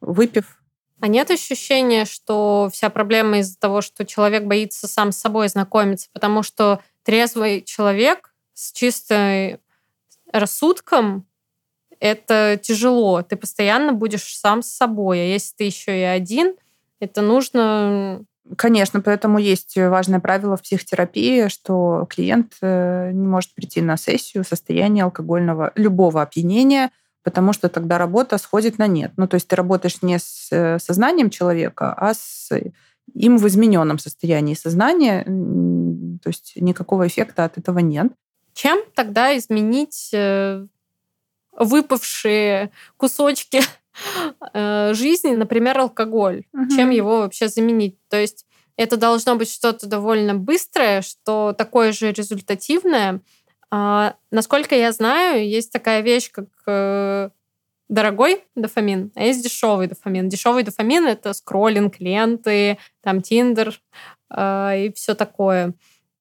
[0.00, 0.62] выпив.
[1.00, 6.08] А нет ощущения, что вся проблема из-за того, что человек боится сам с собой знакомиться,
[6.12, 9.58] потому что трезвый человек с чистой
[10.32, 11.26] рассудком
[11.98, 13.22] это тяжело.
[13.22, 15.18] Ты постоянно будешь сам с собой.
[15.18, 16.54] А если ты еще и один,
[17.00, 18.24] это нужно
[18.56, 24.44] Конечно, поэтому есть важное правило в психотерапии, что клиент э, не может прийти на сессию
[24.44, 26.90] в состоянии алкогольного любого опьянения,
[27.22, 29.12] потому что тогда работа сходит на нет.
[29.16, 32.50] Ну, то есть ты работаешь не с э, сознанием человека, а с
[33.14, 38.12] им в измененном состоянии сознания, то есть никакого эффекта от этого нет.
[38.52, 40.66] Чем тогда изменить э,
[41.52, 43.60] выпавшие кусочки Э,
[44.52, 46.44] жизни, например, алкоголь.
[46.52, 46.74] Угу.
[46.74, 47.96] Чем его вообще заменить?
[48.08, 53.20] То есть это должно быть что-то довольно быстрое, что такое же результативное.
[53.70, 57.30] А, насколько я знаю, есть такая вещь, как э,
[57.88, 60.28] дорогой дофамин, а есть дешевый дофамин.
[60.28, 63.80] Дешевый дофамин это скроллинг, ленты, там Тиндер
[64.30, 65.74] э, и все такое.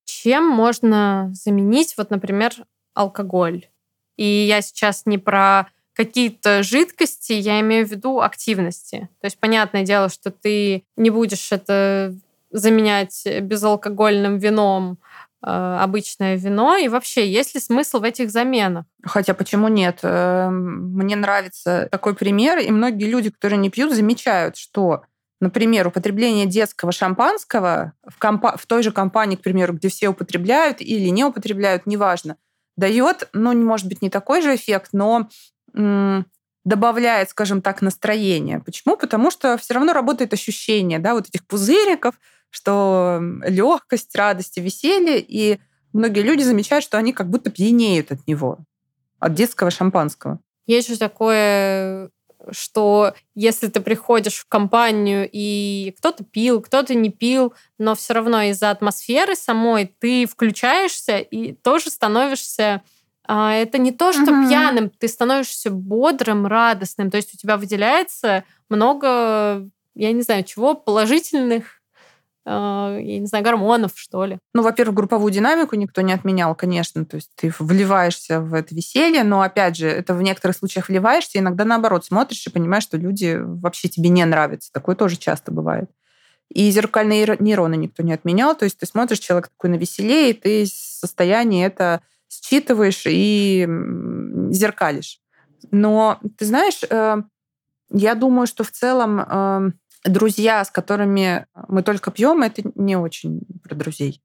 [0.05, 2.53] Чем можно заменить, вот, например,
[2.93, 3.67] алкоголь?
[4.15, 9.09] И я сейчас не про какие-то жидкости, я имею в виду активности.
[9.21, 12.15] То есть, понятное дело, что ты не будешь это
[12.51, 14.97] заменять безалкогольным вином,
[15.45, 16.77] э, обычное вино?
[16.77, 18.85] И вообще, есть ли смысл в этих заменах?
[19.03, 19.99] Хотя почему нет?
[20.03, 25.03] Эм, мне нравится такой пример, и многие люди, которые не пьют, замечают, что
[25.43, 30.79] Например, употребление детского шампанского в, компа- в той же компании, к примеру, где все употребляют
[30.79, 32.37] или не употребляют, неважно,
[32.77, 35.27] дает, ну, может быть, не такой же эффект, но
[35.73, 38.59] добавляет, скажем так, настроение.
[38.59, 38.95] Почему?
[38.95, 42.15] Потому что все равно работает ощущение, да, вот этих пузыриков,
[42.49, 45.59] что легкость, радость и веселье, и
[45.91, 48.59] многие люди замечают, что они как будто пьянеют от него,
[49.19, 50.39] от детского шампанского.
[50.65, 52.09] Есть же такое,
[52.51, 58.41] что если ты приходишь в компанию и кто-то пил, кто-то не пил, но все равно
[58.43, 62.83] из-за атмосферы самой ты включаешься и тоже становишься
[63.27, 64.47] а, это не то, что угу.
[64.47, 67.09] пьяным, ты становишься бодрым, радостным.
[67.09, 71.83] То есть у тебя выделяется много, я не знаю, чего, положительных
[72.45, 74.37] а, я не знаю, гормонов, что ли.
[74.53, 77.05] Ну, во-первых, групповую динамику никто не отменял, конечно.
[77.05, 81.39] То есть ты вливаешься в это веселье, но, опять же, это в некоторых случаях вливаешься,
[81.39, 84.71] иногда наоборот смотришь и понимаешь, что люди вообще тебе не нравятся.
[84.73, 85.89] Такое тоже часто бывает.
[86.49, 88.55] И зеркальные нейроны никто не отменял.
[88.55, 92.01] То есть ты смотришь, человек такой на веселее, и ты состояние это
[92.41, 93.67] считываешь и
[94.51, 95.19] зеркалишь.
[95.71, 97.17] Но ты знаешь, э,
[97.89, 99.71] я думаю, что в целом э,
[100.05, 104.21] друзья, с которыми мы только пьем, это не очень про друзей.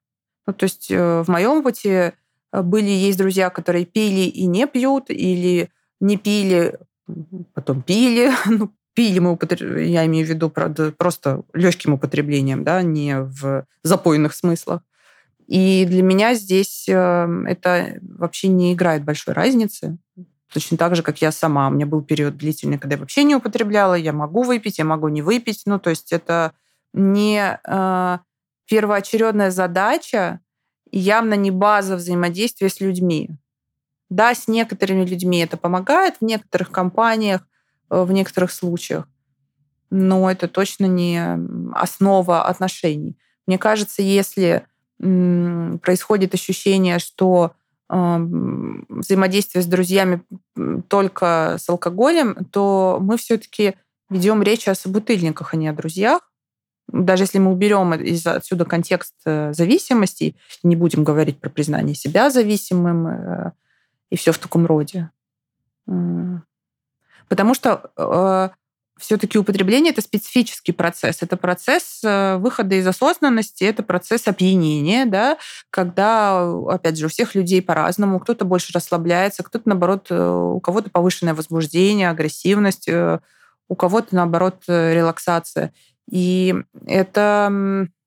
[0.46, 2.14] Ну, то есть э, в моем опыте
[2.52, 6.78] были есть друзья, которые пили и не пьют, или не пили,
[7.54, 8.30] потом пили.
[8.46, 9.38] Ну, пили мы,
[9.84, 14.82] я имею в виду, правда, просто легким употреблением, да, не в запойных смыслах.
[15.48, 19.96] И для меня здесь это вообще не играет большой разницы.
[20.52, 21.68] Точно так же, как я сама.
[21.68, 23.94] У меня был период длительный, когда я вообще не употребляла.
[23.94, 25.62] Я могу выпить, я могу не выпить.
[25.64, 26.52] Ну, то есть это
[26.92, 28.18] не э,
[28.66, 30.40] первоочередная задача
[30.90, 33.30] явно не база взаимодействия с людьми.
[34.10, 37.46] Да, с некоторыми людьми это помогает, в некоторых компаниях,
[37.90, 39.06] э, в некоторых случаях,
[39.90, 41.38] но это точно не
[41.74, 43.18] основа отношений.
[43.46, 44.66] Мне кажется, если
[44.98, 47.52] происходит ощущение, что
[47.88, 50.22] взаимодействие с друзьями
[50.88, 53.76] только с алкоголем, то мы все-таки
[54.10, 56.30] ведем речь о собутыльниках, а не о друзьях.
[56.88, 62.30] Даже если мы уберем из отсюда контекст э, зависимости, не будем говорить про признание себя
[62.30, 63.52] зависимым э,
[64.08, 65.10] и все в таком роде.
[67.28, 68.48] Потому что э,
[68.98, 71.22] все-таки употребление это специфический процесс.
[71.22, 75.38] Это процесс э, выхода из осознанности, это процесс опьянения, да,
[75.70, 78.20] когда, опять же, у всех людей по-разному.
[78.20, 83.20] Кто-то больше расслабляется, кто-то, наоборот, э, у кого-то повышенное возбуждение, агрессивность, э,
[83.68, 85.72] у кого-то, наоборот, релаксация.
[86.10, 86.54] И
[86.86, 87.48] это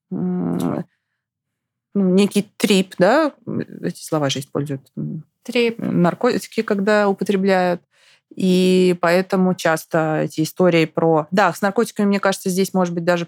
[0.09, 0.83] ну,
[1.93, 3.33] некий трип, да,
[3.81, 4.81] эти слова же используют.
[5.43, 5.79] Трип.
[5.79, 7.81] Наркотики, когда употребляют.
[8.36, 11.27] И поэтому часто эти истории про...
[11.32, 13.27] Да, с наркотиками, мне кажется, здесь может быть даже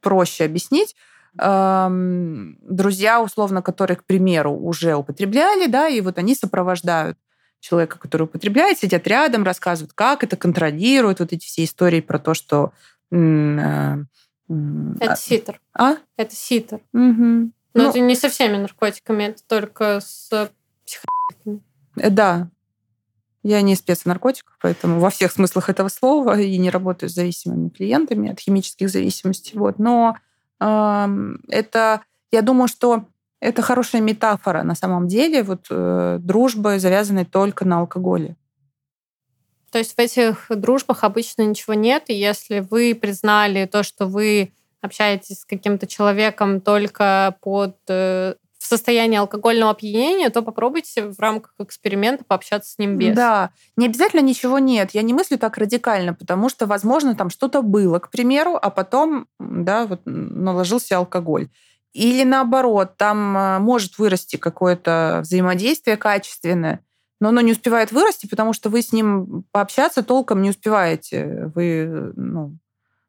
[0.00, 0.94] проще объяснить.
[1.38, 7.16] Эм, друзья, условно, которые, к примеру, уже употребляли, да, и вот они сопровождают
[7.60, 12.34] человека, который употребляет, сидят рядом, рассказывают, как это контролируют, вот эти все истории про то,
[12.34, 12.72] что...
[13.10, 13.96] Э,
[15.00, 15.60] это ситер.
[15.72, 15.96] А?
[16.16, 16.80] Это ситер.
[16.92, 17.52] Угу.
[17.74, 20.50] Но ну, это не со всеми наркотиками, это только с
[20.84, 21.62] психотиками.
[21.96, 22.50] Да,
[23.42, 27.14] я не спец в наркотиках, поэтому во всех смыслах этого слова и не работаю с
[27.14, 29.58] зависимыми клиентами от химических зависимостей.
[29.58, 29.78] Вот.
[29.78, 30.16] Но
[30.60, 31.06] э,
[31.48, 33.06] это, я думаю, что
[33.40, 38.36] это хорошая метафора на самом деле вот э, дружбы, завязанной только на алкоголе.
[39.72, 44.52] То есть в этих дружбах обычно ничего нет, и если вы признали то, что вы
[44.82, 51.52] общаетесь с каким-то человеком только под э, в состоянии алкогольного опьянения, то попробуйте в рамках
[51.58, 53.16] эксперимента пообщаться с ним без.
[53.16, 54.90] Да, не обязательно ничего нет.
[54.92, 59.26] Я не мыслю так радикально, потому что, возможно, там что-то было, к примеру, а потом,
[59.40, 61.48] да, вот наложился алкоголь.
[61.92, 66.84] Или наоборот, там а, может вырасти какое-то взаимодействие качественное,
[67.18, 71.50] но оно не успевает вырасти, потому что вы с ним пообщаться толком не успеваете.
[71.52, 72.56] Вы ну,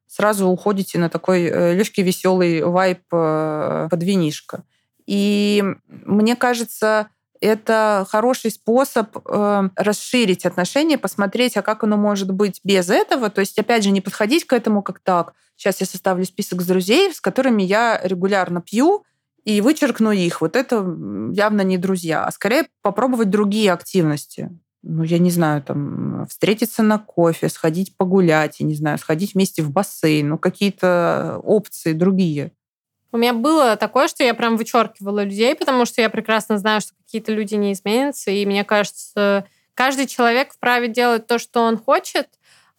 [0.08, 4.64] сразу уходите на такой э, легкий, веселый вайп э, под винишко.
[5.06, 7.10] И мне кажется,
[7.42, 13.30] это хороший способ э, расширить отношения, посмотреть, а как оно может быть без этого.
[13.30, 15.34] То есть, опять же, не подходить к этому как так.
[15.58, 19.04] Сейчас я составлю список с друзей, с которыми я регулярно пью,
[19.44, 20.42] и вычеркну их.
[20.42, 20.78] Вот это
[21.34, 24.50] явно не друзья, а скорее попробовать другие активности.
[24.82, 29.64] Ну, я не знаю, там, встретиться на кофе, сходить погулять, я не знаю, сходить вместе
[29.64, 32.52] в бассейн, ну, какие-то опции другие.
[33.14, 36.94] У меня было такое, что я прям вычеркивала людей, потому что я прекрасно знаю, что
[37.06, 38.32] какие-то люди не изменятся.
[38.32, 39.46] И мне кажется,
[39.76, 42.28] каждый человек вправе делать то, что он хочет.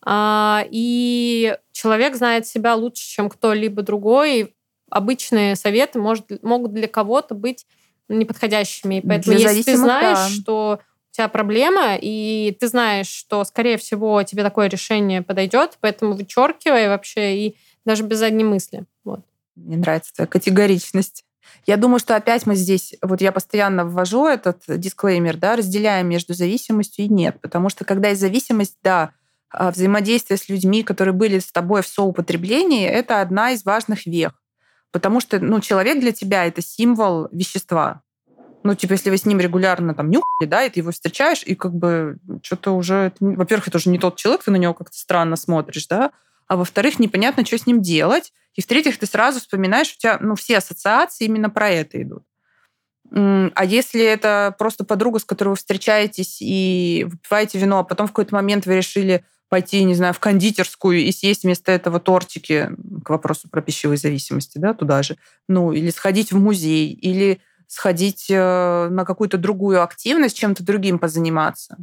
[0.05, 4.41] А, и человек знает себя лучше, чем кто-либо другой.
[4.41, 4.55] И
[4.91, 7.64] обычные советы может, могут для кого-то быть
[8.09, 8.97] неподходящими.
[8.97, 10.28] И поэтому, для если ты знаешь, да.
[10.28, 10.80] что
[11.12, 16.89] у тебя проблема, и ты знаешь, что, скорее всего, тебе такое решение подойдет, поэтому вычеркивай
[16.89, 18.85] вообще и даже без задней мысли.
[19.05, 19.20] Вот.
[19.57, 21.24] Мне нравится твоя категоричность.
[21.66, 26.34] Я думаю, что опять мы здесь, вот я постоянно ввожу этот дисклеймер, да, разделяем между
[26.34, 27.40] зависимостью и нет.
[27.40, 29.12] Потому что когда есть зависимость, да,
[29.50, 34.32] а, взаимодействие с людьми, которые были с тобой в соупотреблении, это одна из важных вех.
[34.90, 38.02] Потому что ну, человек для тебя— это символ вещества.
[38.64, 41.55] Ну, типа, если вы с ним регулярно там нюхали, да, и ты его встречаешь, и
[41.55, 43.12] как бы что-то уже...
[43.20, 46.12] Во-первых, это уже не тот человек, ты на него как-то странно смотришь, да,
[46.47, 50.36] а во-вторых, непонятно, что с ним делать, и в-третьих, ты сразу вспоминаешь, у тебя ну,
[50.36, 52.24] все ассоциации именно про это идут.
[53.11, 58.11] А если это просто подруга, с которой вы встречаетесь и выпиваете вино, а потом в
[58.11, 62.70] какой-то момент вы решили пойти, не знаю, в кондитерскую и съесть вместо этого тортики,
[63.05, 65.16] к вопросу про пищевые зависимости, да, туда же.
[65.49, 71.76] Ну, или сходить в музей, или сходить э, на какую-то другую активность, чем-то другим позаниматься.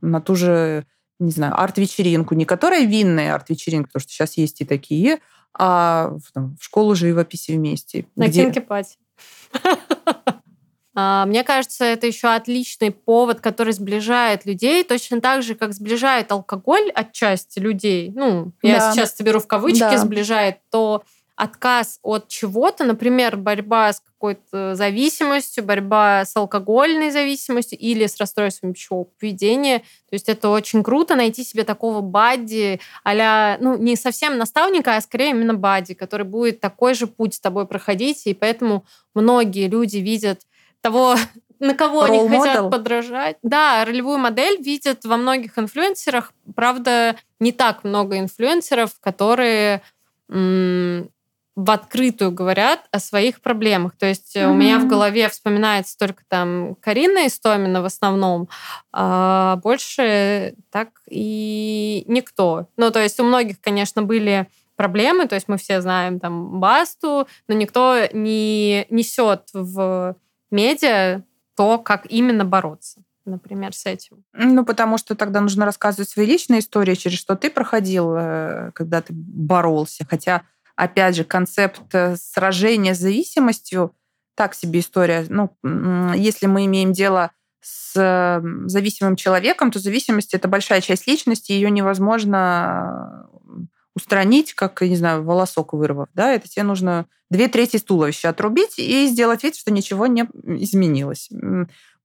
[0.00, 0.86] На ту же,
[1.22, 2.34] не знаю, арт-вечеринку.
[2.34, 5.20] Не которая винная арт-вечеринка, потому что сейчас есть и такие,
[5.54, 8.06] а в, там, в школу живописи вместе.
[8.16, 8.44] На где...
[8.44, 8.96] кинки-пати.
[10.94, 16.30] А, мне кажется, это еще отличный повод, который сближает людей, точно так же, как сближает
[16.30, 18.12] алкоголь отчасти людей.
[18.14, 18.92] Ну, я да.
[18.92, 19.96] сейчас беру в кавычки, да.
[19.96, 21.02] сближает, то
[21.42, 28.74] отказ от чего-то, например, борьба с какой-то зависимостью, борьба с алкогольной зависимостью или с расстройством
[28.74, 29.80] пищевого поведения.
[29.80, 35.00] То есть это очень круто найти себе такого бадди а ну, не совсем наставника, а
[35.00, 38.24] скорее именно бадди, который будет такой же путь с тобой проходить.
[38.28, 40.42] И поэтому многие люди видят
[40.80, 41.16] того,
[41.58, 43.38] на кого Role они хотят подражать.
[43.42, 46.32] Да, ролевую модель видят во многих инфлюенсерах.
[46.54, 49.82] Правда, не так много инфлюенсеров, которые
[51.54, 53.96] в открытую говорят о своих проблемах.
[53.96, 54.50] То есть mm-hmm.
[54.50, 58.48] у меня в голове вспоминается только там Карина Истомина в основном,
[58.92, 62.68] а больше так и никто.
[62.76, 67.28] Ну, то есть у многих, конечно, были проблемы, то есть мы все знаем там Басту,
[67.48, 70.16] но никто не несет в
[70.50, 71.22] медиа
[71.54, 74.24] то, как именно бороться например, с этим?
[74.32, 79.00] Ну, потому что тогда нужно рассказывать свои личные истории, через что ты проходил, э, когда
[79.00, 80.04] ты боролся.
[80.08, 80.42] Хотя,
[80.76, 83.94] опять же, концепт э, сражения с зависимостью
[84.34, 85.26] так себе история.
[85.28, 85.56] Ну,
[86.14, 93.28] если мы имеем дело с зависимым человеком, то зависимость это большая часть личности, ее невозможно
[93.94, 99.06] устранить, как, не знаю, волосок вырвав, да, это тебе нужно две трети туловища отрубить и
[99.06, 101.28] сделать вид, что ничего не изменилось.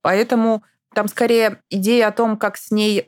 [0.01, 0.63] Поэтому
[0.97, 3.05] там скорее идея о том, как с ней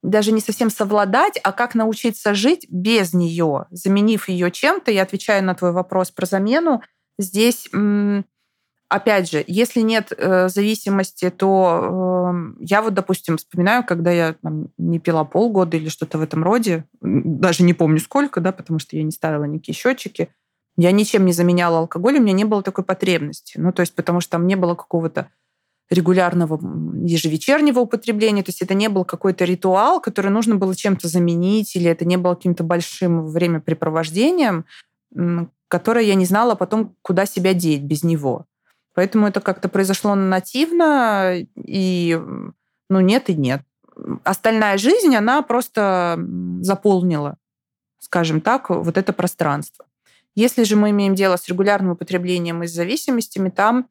[0.00, 4.92] даже не совсем совладать, а как научиться жить без нее, заменив ее чем-то.
[4.92, 6.82] Я отвечаю на твой вопрос про замену.
[7.18, 7.68] Здесь
[8.88, 14.68] опять же, если нет э, зависимости, то э, я вот, допустим, вспоминаю, когда я там,
[14.78, 18.96] не пила полгода или что-то в этом роде, даже не помню сколько, да, потому что
[18.96, 20.28] я не ставила никакие счетчики,
[20.76, 23.58] я ничем не заменяла алкоголь, у меня не было такой потребности.
[23.58, 25.32] Ну, то есть, потому что там не было какого-то
[25.88, 26.58] регулярного
[27.06, 31.88] ежевечернего употребления, то есть это не был какой-то ритуал, который нужно было чем-то заменить, или
[31.88, 34.64] это не было каким-то большим времяпрепровождением,
[35.68, 38.46] которое я не знала потом, куда себя деть без него.
[38.94, 42.20] Поэтому это как-то произошло нативно, и
[42.88, 43.62] ну нет и нет.
[44.24, 46.18] Остальная жизнь, она просто
[46.60, 47.36] заполнила,
[47.98, 49.86] скажем так, вот это пространство.
[50.34, 53.88] Если же мы имеем дело с регулярным употреблением и с зависимостями, там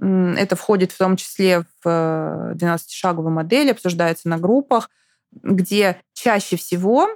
[0.00, 4.90] это входит в том числе в 12-шаговую модель, обсуждается на группах,
[5.32, 7.08] где чаще всего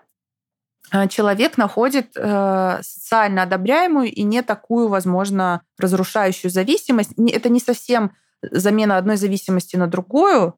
[0.93, 7.13] Э, человек находит э, социально одобряемую и не такую, возможно, разрушающую зависимость.
[7.17, 8.13] Это не совсем
[8.43, 10.55] замена одной зависимости на другую.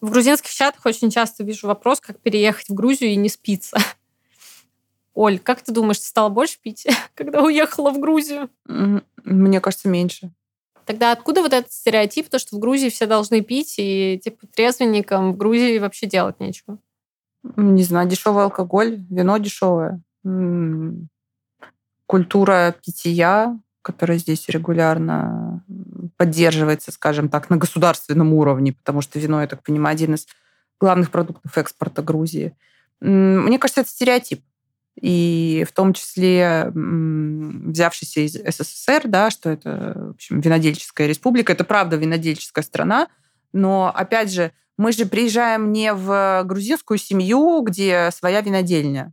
[0.00, 3.78] В грузинских чатах очень часто вижу вопрос, как переехать в Грузию и не спиться.
[5.14, 8.50] Оль, как ты думаешь, ты стала больше пить, когда уехала в Грузию?
[9.24, 10.32] Мне кажется, меньше.
[10.84, 15.32] Тогда откуда вот этот стереотип, то, что в Грузии все должны пить, и типа трезвенникам
[15.32, 16.78] в Грузии вообще делать нечего?
[17.56, 20.02] Не знаю, дешевый алкоголь, вино дешевое.
[22.06, 25.64] Культура питья, которая здесь регулярно
[26.16, 30.26] поддерживается, скажем так, на государственном уровне, потому что вино, я так понимаю, один из
[30.80, 32.56] главных продуктов экспорта Грузии.
[33.00, 34.42] Мне кажется, это стереотип
[35.00, 41.64] и в том числе взявшийся из СССР, да, что это, в общем, винодельческая республика, это
[41.64, 43.08] правда винодельческая страна,
[43.52, 49.12] но, опять же, мы же приезжаем не в грузинскую семью, где своя винодельня.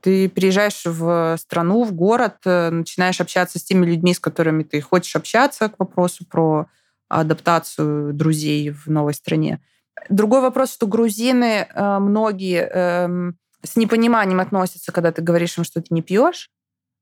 [0.00, 4.80] Ты приезжаешь в страну, в город, э, начинаешь общаться с теми людьми, с которыми ты
[4.80, 6.68] хочешь общаться к вопросу про
[7.08, 9.60] адаптацию друзей в новой стране.
[10.08, 15.80] Другой вопрос, что грузины э, многие эм, с непониманием относятся, когда ты говоришь им, что
[15.80, 16.50] ты не пьешь.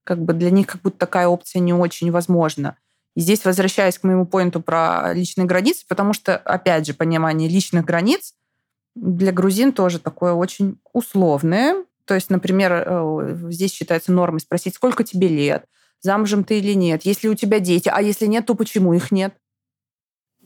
[0.05, 2.77] Как бы для них как будто такая опция не очень возможна.
[3.17, 7.85] И здесь возвращаясь к моему поинту про личные границы, потому что, опять же, понимание личных
[7.85, 8.35] границ
[8.95, 11.85] для грузин тоже такое очень условное.
[12.05, 15.67] То есть, например, э, здесь считается нормой спросить, сколько тебе лет,
[16.01, 19.11] замужем ты или нет, есть ли у тебя дети, а если нет, то почему их
[19.11, 19.35] нет?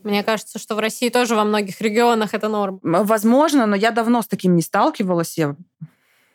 [0.03, 2.79] Мне кажется, что в России тоже во многих регионах это норма.
[2.83, 5.35] Возможно, но я давно с таким не сталкивалась.
[5.35, 5.55] Я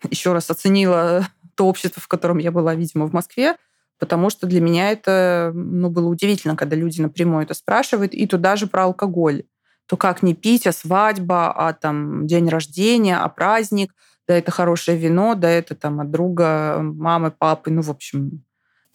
[0.09, 3.57] еще раз оценила то общество, в котором я была, видимо, в Москве,
[3.99, 8.57] потому что для меня это ну, было удивительно, когда люди напрямую это спрашивают, и туда
[8.57, 9.45] же про алкоголь.
[9.87, 13.93] то как не пить, а свадьба, а там день рождения, а праздник,
[14.27, 18.45] да это хорошее вино, да это там от друга, мамы, папы, ну, в общем.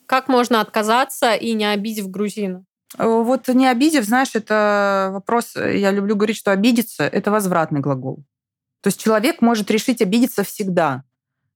[0.06, 2.64] Как можно отказаться и не обидев грузина?
[2.97, 8.24] Э, вот не обидев, знаешь, это вопрос, я люблю говорить, что обидеться– это возвратный глагол.
[8.86, 11.06] То есть человек может решить обидеться всегда.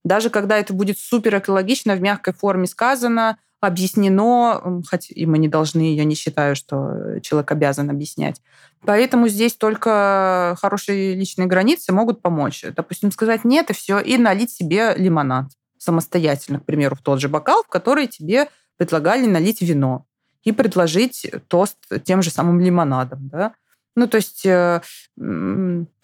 [0.04, 5.48] Даже когда это будет супер экологично, в мягкой форме сказано, объяснено, хоть и мы не
[5.48, 8.42] должны, я не считаю, что человек обязан объяснять.
[8.82, 12.66] Поэтому здесь только хорошие личные границы могут помочь.
[12.76, 17.30] Допустим, сказать нет и все, и налить себе лимонад самостоятельно, к примеру, в тот же
[17.30, 20.08] бокал, в который тебе предлагали налить вино
[20.42, 23.28] и предложить тост тем же самым лимонадом.
[23.28, 23.54] Да?
[24.00, 24.82] Ну, то есть э,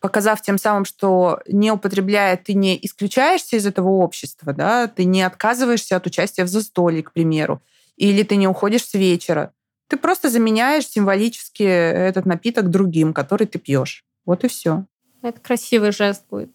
[0.01, 5.23] показав тем самым, что не употребляя, ты не исключаешься из этого общества, да, ты не
[5.23, 7.61] отказываешься от участия в застолье, к примеру,
[7.95, 9.53] или ты не уходишь с вечера.
[9.87, 14.03] Ты просто заменяешь символически этот напиток другим, который ты пьешь.
[14.25, 14.83] Вот и все.
[15.21, 16.51] Это красивый жест будет.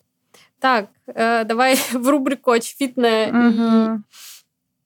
[0.59, 4.03] Так, э, давай в рубрику очевидное угу.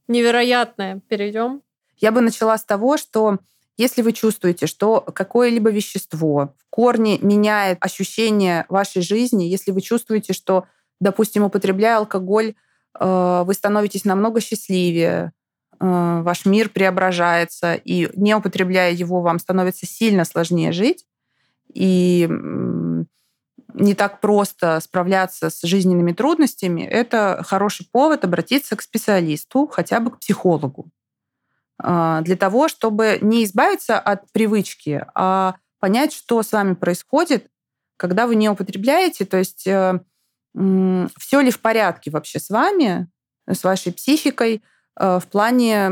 [0.09, 1.63] и невероятное перейдем.
[1.97, 3.39] Я бы начала с того, что
[3.77, 10.33] если вы чувствуете, что какое-либо вещество в корне меняет ощущение вашей жизни, если вы чувствуете,
[10.33, 10.65] что,
[11.01, 12.55] допустим, употребляя алкоголь,
[12.99, 15.33] э, вы становитесь намного счастливее,
[15.81, 21.05] э, ваш мир преображается, и не употребляя его, вам становится сильно сложнее жить,
[21.73, 22.29] и
[23.75, 30.13] не так просто справляться с жизненными трудностями, это хороший повод обратиться к специалисту, хотя бы
[30.13, 30.91] к психологу.
[31.79, 37.49] А, для того, чтобы не избавиться от привычки, а понять, что с вами происходит,
[37.97, 40.01] когда вы не употребляете, то есть э,
[41.19, 43.09] все ли в порядке вообще с вами,
[43.47, 44.63] с вашей психикой
[44.99, 45.89] э, в плане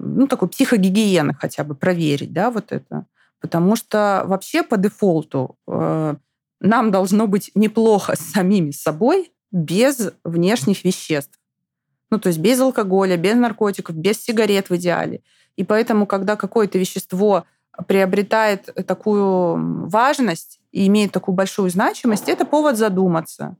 [0.00, 3.06] ну, такой психогигиены хотя бы проверить, да, вот это.
[3.40, 6.16] Потому что вообще по дефолту э,
[6.60, 11.38] нам должно быть неплохо с самими собой без внешних веществ.
[12.10, 15.22] Ну, то есть без алкоголя, без наркотиков, без сигарет в идеале.
[15.56, 17.44] И поэтому, когда какое-то вещество
[17.86, 23.56] приобретает такую важность и имеет такую большую значимость, это повод задуматься,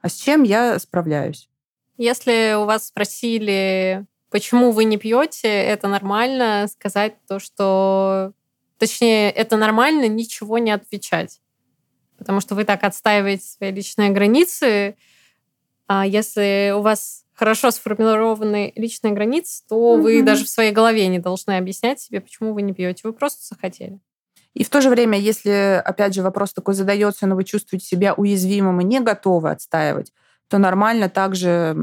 [0.00, 1.48] а с чем я справляюсь.
[1.96, 8.32] Если у вас спросили, почему вы не пьете, это нормально сказать то, что...
[8.78, 11.42] Точнее, это нормально ничего не отвечать.
[12.16, 14.96] Потому что вы так отстаиваете свои личные границы.
[15.86, 20.02] А если у вас хорошо сформированные личные границы, то угу.
[20.02, 23.00] вы даже в своей голове не должны объяснять себе, почему вы не пьете.
[23.04, 23.98] Вы просто захотели.
[24.52, 28.12] И в то же время, если, опять же, вопрос такой задается, но вы чувствуете себя
[28.12, 30.12] уязвимым и не готовы отстаивать,
[30.48, 31.74] то нормально также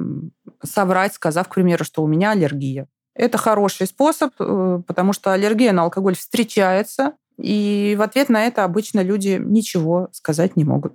[0.64, 2.88] соврать, сказав, к примеру, что у меня аллергия.
[3.16, 8.64] Это хороший способ, э, потому что аллергия на алкоголь встречается, и в ответ на это
[8.64, 10.93] обычно люди ничего сказать не могут.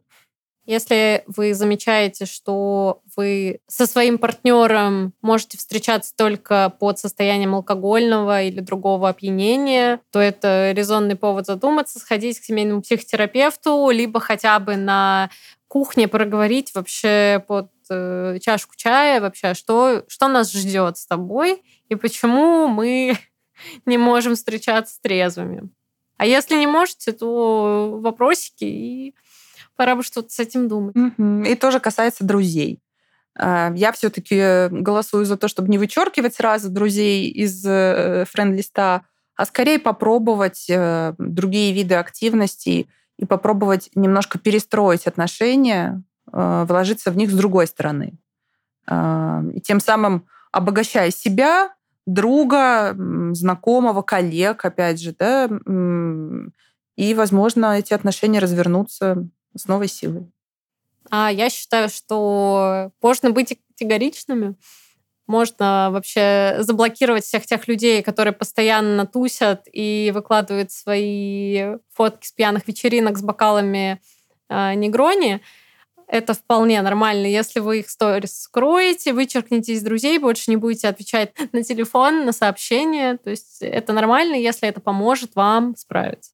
[0.64, 8.60] Если вы замечаете, что вы со своим партнером можете встречаться только под состоянием алкогольного или
[8.60, 15.30] другого опьянения, то это резонный повод задуматься, сходить к семейному психотерапевту, либо хотя бы на
[15.66, 21.96] кухне проговорить вообще под э, чашку чая вообще, что, что нас ждет с тобой и
[21.96, 23.18] почему мы
[23.86, 25.70] не можем встречаться трезвыми.
[26.18, 29.14] А если не можете, то вопросики и
[29.76, 30.94] пора бы что-то с этим думать.
[31.46, 32.80] И тоже касается друзей.
[33.38, 39.02] А, я все-таки голосую за то, чтобы не вычеркивать сразу друзей из э, френд-листа,
[39.36, 47.16] а скорее попробовать э, другие виды активностей и попробовать немножко перестроить отношения, э, вложиться в
[47.16, 48.18] них с другой стороны.
[48.86, 51.72] А, и тем самым обогащая себя,
[52.04, 52.94] друга,
[53.32, 55.48] знакомого, коллег, опять же, да,
[56.96, 60.30] и, возможно, эти отношения развернутся с новой силой.
[61.10, 64.54] А я считаю, что можно быть категоричными.
[65.26, 72.66] Можно вообще заблокировать всех тех людей, которые постоянно тусят и выкладывают свои фотки с пьяных
[72.66, 74.00] вечеринок с бокалами
[74.48, 75.40] э, негрони.
[76.08, 77.26] Это вполне нормально.
[77.26, 82.32] Если вы их сторис скроете, вычеркнете из друзей, больше не будете отвечать на телефон, на
[82.32, 83.16] сообщения.
[83.16, 86.32] То есть это нормально, если это поможет вам справиться.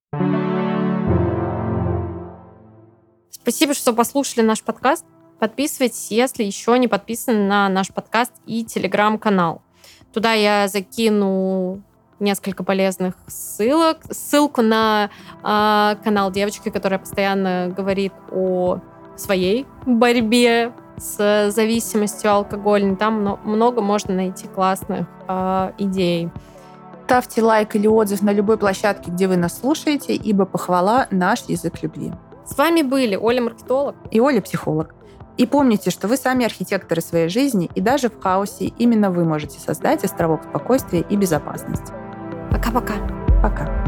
[3.48, 5.06] Спасибо, что послушали наш подкаст.
[5.38, 9.62] Подписывайтесь, если еще не подписаны на наш подкаст и телеграм-канал.
[10.12, 11.80] Туда я закину
[12.20, 14.00] несколько полезных ссылок.
[14.10, 15.08] Ссылку на
[15.42, 18.80] э, канал девочки, которая постоянно говорит о
[19.16, 22.96] своей борьбе с зависимостью алкогольной.
[22.96, 26.28] Там много можно найти классных э, идей.
[27.06, 31.82] Ставьте лайк или отзыв на любой площадке, где вы нас слушаете, ибо похвала– наш язык
[31.82, 32.12] любви.
[32.48, 34.94] С вами были Оля Маркетолог и Оля Психолог.
[35.36, 39.60] И помните, что вы сами архитекторы своей жизни, и даже в хаосе именно вы можете
[39.60, 41.92] создать островок спокойствия и безопасности.
[42.50, 42.94] Пока-пока.
[43.42, 43.64] Пока.
[43.64, 43.68] -пока.
[43.74, 43.87] Пока.